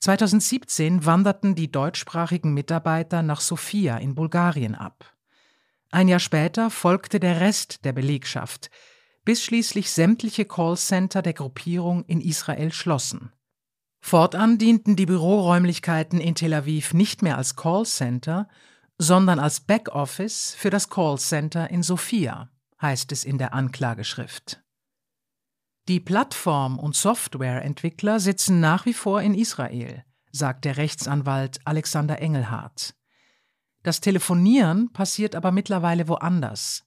2017 0.00 1.06
wanderten 1.06 1.54
die 1.54 1.72
deutschsprachigen 1.72 2.52
Mitarbeiter 2.52 3.22
nach 3.22 3.40
Sofia 3.40 3.96
in 3.96 4.14
Bulgarien 4.14 4.74
ab. 4.74 5.14
Ein 5.90 6.08
Jahr 6.08 6.20
später 6.20 6.70
folgte 6.70 7.20
der 7.20 7.40
Rest 7.40 7.84
der 7.84 7.92
Belegschaft, 7.92 8.70
bis 9.24 9.42
schließlich 9.42 9.90
sämtliche 9.90 10.44
Callcenter 10.44 11.22
der 11.22 11.32
Gruppierung 11.32 12.04
in 12.04 12.20
Israel 12.20 12.72
schlossen. 12.72 13.32
Fortan 14.00 14.58
dienten 14.58 14.96
die 14.96 15.06
Büroräumlichkeiten 15.06 16.20
in 16.20 16.34
Tel 16.34 16.52
Aviv 16.52 16.92
nicht 16.92 17.22
mehr 17.22 17.38
als 17.38 17.56
Callcenter, 17.56 18.48
sondern 18.98 19.38
als 19.38 19.60
Backoffice 19.60 20.54
für 20.58 20.68
das 20.68 20.90
Callcenter 20.90 21.70
in 21.70 21.82
Sofia, 21.82 22.50
heißt 22.84 23.12
es 23.12 23.24
in 23.24 23.38
der 23.38 23.54
Anklageschrift. 23.54 24.62
Die 25.88 26.00
Plattform- 26.00 26.78
und 26.78 26.94
Softwareentwickler 26.94 28.20
sitzen 28.20 28.60
nach 28.60 28.84
wie 28.84 28.92
vor 28.92 29.22
in 29.22 29.34
Israel, 29.34 30.04
sagt 30.32 30.66
der 30.66 30.76
Rechtsanwalt 30.76 31.60
Alexander 31.64 32.20
Engelhardt. 32.20 32.94
Das 33.82 34.00
Telefonieren 34.00 34.92
passiert 34.92 35.34
aber 35.34 35.50
mittlerweile 35.50 36.08
woanders. 36.08 36.84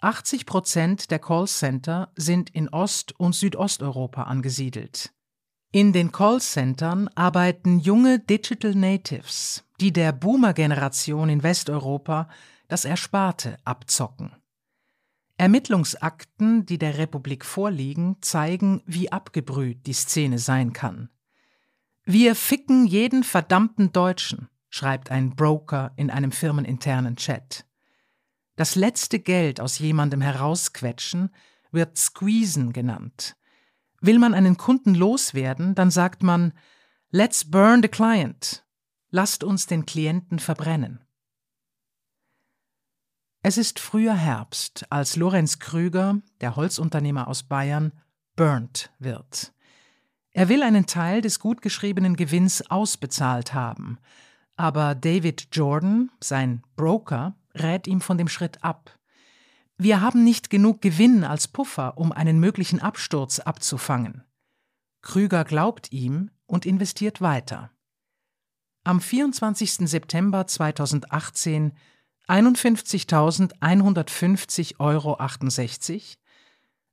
80 0.00 0.46
Prozent 0.46 1.10
der 1.12 1.20
Callcenter 1.20 2.12
sind 2.16 2.50
in 2.50 2.68
Ost- 2.68 3.12
und 3.18 3.34
Südosteuropa 3.34 4.24
angesiedelt. 4.24 5.12
In 5.70 5.92
den 5.92 6.10
Callcentern 6.10 7.08
arbeiten 7.14 7.78
junge 7.78 8.18
Digital 8.18 8.74
Natives, 8.74 9.64
die 9.80 9.92
der 9.92 10.12
Boomer-Generation 10.12 11.28
in 11.28 11.42
Westeuropa 11.44 12.28
das 12.66 12.84
Ersparte 12.84 13.56
abzocken. 13.64 14.39
Ermittlungsakten, 15.40 16.66
die 16.66 16.76
der 16.76 16.98
Republik 16.98 17.46
vorliegen, 17.46 18.18
zeigen, 18.20 18.82
wie 18.84 19.10
abgebrüht 19.10 19.86
die 19.86 19.94
Szene 19.94 20.38
sein 20.38 20.74
kann. 20.74 21.08
Wir 22.04 22.34
ficken 22.34 22.86
jeden 22.86 23.24
verdammten 23.24 23.90
Deutschen, 23.90 24.50
schreibt 24.68 25.10
ein 25.10 25.34
Broker 25.34 25.92
in 25.96 26.10
einem 26.10 26.30
firmeninternen 26.30 27.16
Chat. 27.16 27.64
Das 28.56 28.74
letzte 28.74 29.18
Geld 29.18 29.62
aus 29.62 29.78
jemandem 29.78 30.20
herausquetschen 30.20 31.30
wird 31.70 31.96
Squeezen 31.96 32.74
genannt. 32.74 33.34
Will 34.02 34.18
man 34.18 34.34
einen 34.34 34.58
Kunden 34.58 34.94
loswerden, 34.94 35.74
dann 35.74 35.90
sagt 35.90 36.22
man 36.22 36.52
Let's 37.12 37.50
burn 37.50 37.80
the 37.80 37.88
client. 37.88 38.66
Lasst 39.08 39.42
uns 39.42 39.64
den 39.64 39.86
Klienten 39.86 40.38
verbrennen. 40.38 41.00
Es 43.42 43.56
ist 43.56 43.80
früher 43.80 44.14
Herbst, 44.14 44.84
als 44.90 45.16
Lorenz 45.16 45.58
Krüger, 45.58 46.18
der 46.42 46.56
Holzunternehmer 46.56 47.26
aus 47.26 47.42
Bayern, 47.42 47.92
burnt 48.36 48.90
wird. 48.98 49.54
Er 50.32 50.50
will 50.50 50.62
einen 50.62 50.84
Teil 50.84 51.22
des 51.22 51.40
gut 51.40 51.62
geschriebenen 51.62 52.16
Gewinns 52.16 52.70
ausbezahlt 52.70 53.54
haben, 53.54 53.98
aber 54.56 54.94
David 54.94 55.48
Jordan, 55.52 56.10
sein 56.20 56.62
Broker, 56.76 57.34
rät 57.54 57.86
ihm 57.86 58.02
von 58.02 58.18
dem 58.18 58.28
Schritt 58.28 58.62
ab. 58.62 58.98
Wir 59.78 60.02
haben 60.02 60.22
nicht 60.22 60.50
genug 60.50 60.82
Gewinn 60.82 61.24
als 61.24 61.48
Puffer, 61.48 61.96
um 61.96 62.12
einen 62.12 62.38
möglichen 62.38 62.80
Absturz 62.80 63.38
abzufangen. 63.38 64.22
Krüger 65.00 65.44
glaubt 65.44 65.90
ihm 65.92 66.30
und 66.44 66.66
investiert 66.66 67.22
weiter. 67.22 67.70
Am 68.84 69.00
24. 69.00 69.88
September 69.88 70.46
2018 70.46 71.72
51.150,68 72.30 74.78
Euro. 74.78 75.18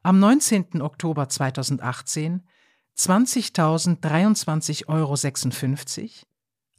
Am 0.02 0.19
19. 0.19 0.82
Oktober 0.82 1.30
2018 1.30 2.41
20.023,56 2.97 4.88
Euro. 4.88 5.15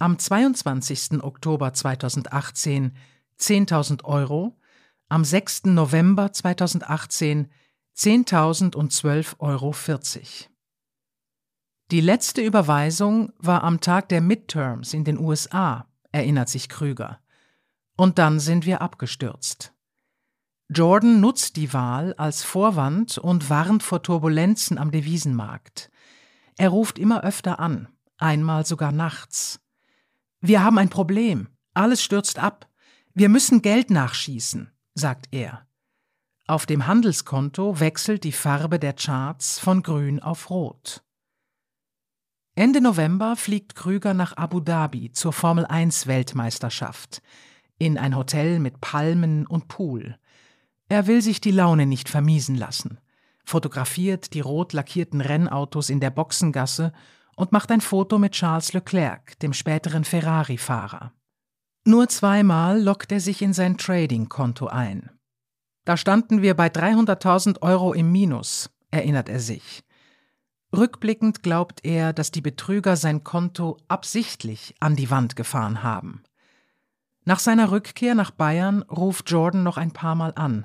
Am 0.00 0.16
22. 0.18 1.22
Oktober 1.22 1.72
2018 1.72 2.96
10.000 3.38 4.04
Euro. 4.04 4.58
Am 5.08 5.24
6. 5.24 5.66
November 5.66 6.32
2018 6.32 7.52
10.012,40 7.96 9.36
Euro. 9.38 9.72
Die 11.92 12.00
letzte 12.00 12.42
Überweisung 12.42 13.32
war 13.38 13.62
am 13.62 13.78
Tag 13.80 14.08
der 14.08 14.20
Midterms 14.20 14.94
in 14.94 15.04
den 15.04 15.16
USA, 15.18 15.86
erinnert 16.10 16.48
sich 16.48 16.68
Krüger. 16.68 17.20
Und 17.98 18.18
dann 18.18 18.38
sind 18.38 18.64
wir 18.64 18.80
abgestürzt. 18.80 19.74
Jordan 20.68 21.18
nutzt 21.18 21.56
die 21.56 21.72
Wahl 21.72 22.14
als 22.14 22.44
Vorwand 22.44 23.18
und 23.18 23.50
warnt 23.50 23.82
vor 23.82 24.04
Turbulenzen 24.04 24.78
am 24.78 24.92
Devisenmarkt. 24.92 25.90
Er 26.56 26.68
ruft 26.68 27.00
immer 27.00 27.24
öfter 27.24 27.58
an, 27.58 27.88
einmal 28.16 28.64
sogar 28.64 28.92
nachts. 28.92 29.60
Wir 30.40 30.62
haben 30.62 30.78
ein 30.78 30.90
Problem, 30.90 31.48
alles 31.74 32.00
stürzt 32.00 32.38
ab, 32.38 32.68
wir 33.14 33.28
müssen 33.28 33.62
Geld 33.62 33.90
nachschießen, 33.90 34.70
sagt 34.94 35.26
er. 35.32 35.66
Auf 36.46 36.66
dem 36.66 36.86
Handelskonto 36.86 37.80
wechselt 37.80 38.22
die 38.22 38.32
Farbe 38.32 38.78
der 38.78 38.92
Charts 38.92 39.58
von 39.58 39.82
grün 39.82 40.20
auf 40.20 40.50
rot. 40.50 41.02
Ende 42.54 42.80
November 42.80 43.34
fliegt 43.34 43.74
Krüger 43.74 44.14
nach 44.14 44.36
Abu 44.36 44.60
Dhabi 44.60 45.10
zur 45.10 45.32
Formel 45.32 45.66
1 45.66 46.06
Weltmeisterschaft 46.06 47.22
in 47.78 47.98
ein 47.98 48.16
Hotel 48.16 48.58
mit 48.58 48.80
Palmen 48.80 49.46
und 49.46 49.68
Pool. 49.68 50.16
Er 50.88 51.06
will 51.06 51.22
sich 51.22 51.40
die 51.40 51.50
Laune 51.50 51.86
nicht 51.86 52.08
vermiesen 52.08 52.56
lassen, 52.56 52.98
fotografiert 53.44 54.34
die 54.34 54.40
rot 54.40 54.72
lackierten 54.72 55.20
Rennautos 55.20 55.90
in 55.90 56.00
der 56.00 56.10
Boxengasse 56.10 56.92
und 57.36 57.52
macht 57.52 57.70
ein 57.70 57.80
Foto 57.80 58.18
mit 58.18 58.32
Charles 58.32 58.72
Leclerc, 58.72 59.38
dem 59.40 59.52
späteren 59.52 60.04
Ferrari-Fahrer. 60.04 61.12
Nur 61.84 62.08
zweimal 62.08 62.82
lockt 62.82 63.12
er 63.12 63.20
sich 63.20 63.40
in 63.40 63.52
sein 63.52 63.78
Trading-Konto 63.78 64.66
ein. 64.66 65.10
Da 65.84 65.96
standen 65.96 66.42
wir 66.42 66.54
bei 66.54 66.68
300.000 66.68 67.62
Euro 67.62 67.94
im 67.94 68.12
Minus, 68.12 68.70
erinnert 68.90 69.28
er 69.28 69.40
sich. 69.40 69.84
Rückblickend 70.76 71.42
glaubt 71.42 71.84
er, 71.84 72.12
dass 72.12 72.30
die 72.30 72.42
Betrüger 72.42 72.96
sein 72.96 73.24
Konto 73.24 73.78
absichtlich 73.88 74.74
an 74.80 74.96
die 74.96 75.10
Wand 75.10 75.34
gefahren 75.34 75.82
haben. 75.82 76.22
Nach 77.28 77.40
seiner 77.40 77.72
Rückkehr 77.72 78.14
nach 78.14 78.30
Bayern 78.30 78.80
ruft 78.84 79.30
Jordan 79.30 79.62
noch 79.62 79.76
ein 79.76 79.90
paar 79.90 80.14
Mal 80.14 80.32
an, 80.34 80.64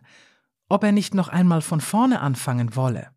ob 0.70 0.86
er 0.86 0.94
nicht 0.94 1.14
noch 1.14 1.28
einmal 1.28 1.62
von 1.62 1.82
vorne 1.82 2.22
anfangen 2.22 2.78
wolle. 2.78 3.12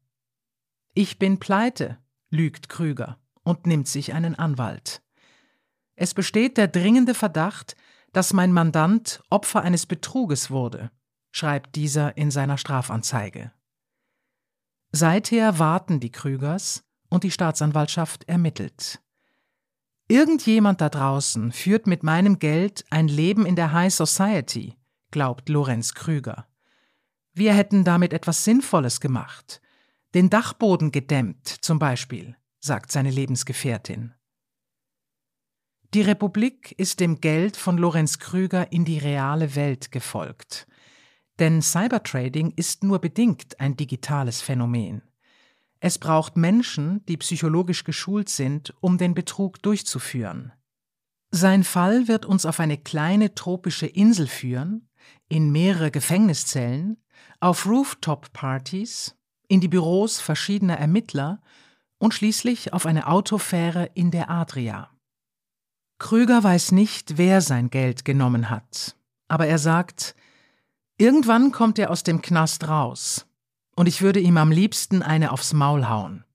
Ich 0.95 1.21
bin 1.21 1.39
pleite, 1.39 1.97
lügt 2.29 2.69
Krüger 2.69 3.21
und 3.45 3.65
nimmt 3.65 3.87
sich 3.87 4.15
einen 4.15 4.35
Anwalt. 4.35 5.01
Es 5.95 6.13
besteht 6.13 6.57
der 6.57 6.67
dringende 6.67 7.15
Verdacht, 7.15 7.77
dass 8.13 8.33
mein 8.33 8.51
Mandant 8.51 9.23
Opfer 9.31 9.63
eines 9.63 9.87
Betruges 9.87 10.51
wurde, 10.51 10.91
schreibt 11.31 11.77
dieser 11.77 12.17
in 12.17 12.33
seiner 12.33 12.59
Strafanzeige. 12.59 13.53
Seither 14.91 15.61
warten 15.61 16.01
die 16.01 16.11
Krügers 16.11 16.83
und 17.11 17.23
die 17.23 17.31
Staatsanwaltschaft 17.31 18.29
ermittelt. 18.29 19.01
Irgendjemand 20.09 20.81
da 20.81 20.89
draußen 20.89 21.51
führt 21.51 21.89
mit 21.89 22.05
meinem 22.05 22.39
Geld 22.39 22.85
ein 22.91 23.09
Leben 23.09 23.45
in 23.45 23.57
der 23.57 23.73
High 23.73 23.93
Society, 23.93 24.77
glaubt 25.11 25.49
Lorenz 25.49 25.95
Krüger. 25.95 26.47
Wir 27.35 27.55
hätten 27.55 27.83
damit 27.83 28.13
etwas 28.13 28.45
Sinnvolles 28.45 29.01
gemacht. 29.01 29.61
Den 30.15 30.31
Dachboden 30.31 30.93
gedämmt, 30.93 31.49
zum 31.49 31.79
Beispiel, 31.79 32.37
sagt 32.61 32.93
seine 32.93 33.11
Lebensgefährtin. 33.11 34.15
Die 35.93 36.03
Republik 36.03 36.73
ist 36.79 37.01
dem 37.01 37.21
Geld 37.21 37.57
von 37.57 37.77
Lorenz 37.77 38.19
Krüger 38.19 38.73
in 38.73 38.85
die 38.85 38.99
reale 38.99 39.57
Welt 39.57 39.91
gefolgt. 39.91 40.67
Denn 41.39 41.63
Cybertrading 41.63 42.53
ist 42.57 42.85
nur 42.85 43.01
bedingt 43.01 43.61
ein 43.61 43.77
digitales 43.77 44.41
Phänomen. 44.41 45.03
Es 45.87 45.99
braucht 45.99 46.37
Menschen, 46.37 47.07
die 47.07 47.17
psychologisch 47.17 47.85
geschult 47.85 48.29
sind, 48.29 48.75
um 48.81 48.99
den 48.99 49.15
Betrug 49.15 49.63
durchzuführen. 49.63 50.51
Sein 51.31 51.63
Fall 51.63 52.09
wird 52.09 52.27
uns 52.27 52.45
auf 52.45 52.59
eine 52.59 52.77
kleine 52.77 53.37
tropische 53.37 53.87
Insel 53.87 54.27
führen, 54.27 54.89
in 55.29 55.53
mehrere 55.53 55.93
Gefängniszellen, 55.93 56.97
auf 57.39 57.67
Rooftop-Partys, 57.67 59.15
in 59.47 59.61
die 59.61 59.69
Büros 59.69 60.19
verschiedener 60.19 60.77
Ermittler 60.77 61.41
und 61.99 62.15
schließlich 62.15 62.73
auf 62.73 62.85
eine 62.85 63.07
Autofähre 63.07 63.89
in 63.95 64.11
der 64.11 64.29
Adria. 64.29 64.91
Krüger 66.01 66.43
weiß 66.43 66.73
nicht, 66.73 67.17
wer 67.17 67.41
sein 67.41 67.71
Geld 67.71 68.05
genommen 68.05 68.51
hat, 68.51 68.97
aber 69.29 69.47
er 69.47 69.59
sagt, 69.59 70.17
Irgendwann 70.99 71.53
kommt 71.53 71.79
er 71.79 71.91
aus 71.91 72.03
dem 72.03 72.23
Knast 72.23 72.67
raus. 72.67 73.26
Und 73.77 73.87
ich 73.87 74.03
würde 74.03 74.21
ihm 74.21 74.39
am 74.39 74.51
liebsten 74.51 75.03
eine 75.03 75.31
aufs 75.31 75.53
Maul 75.53 75.89
hauen. 75.89 76.26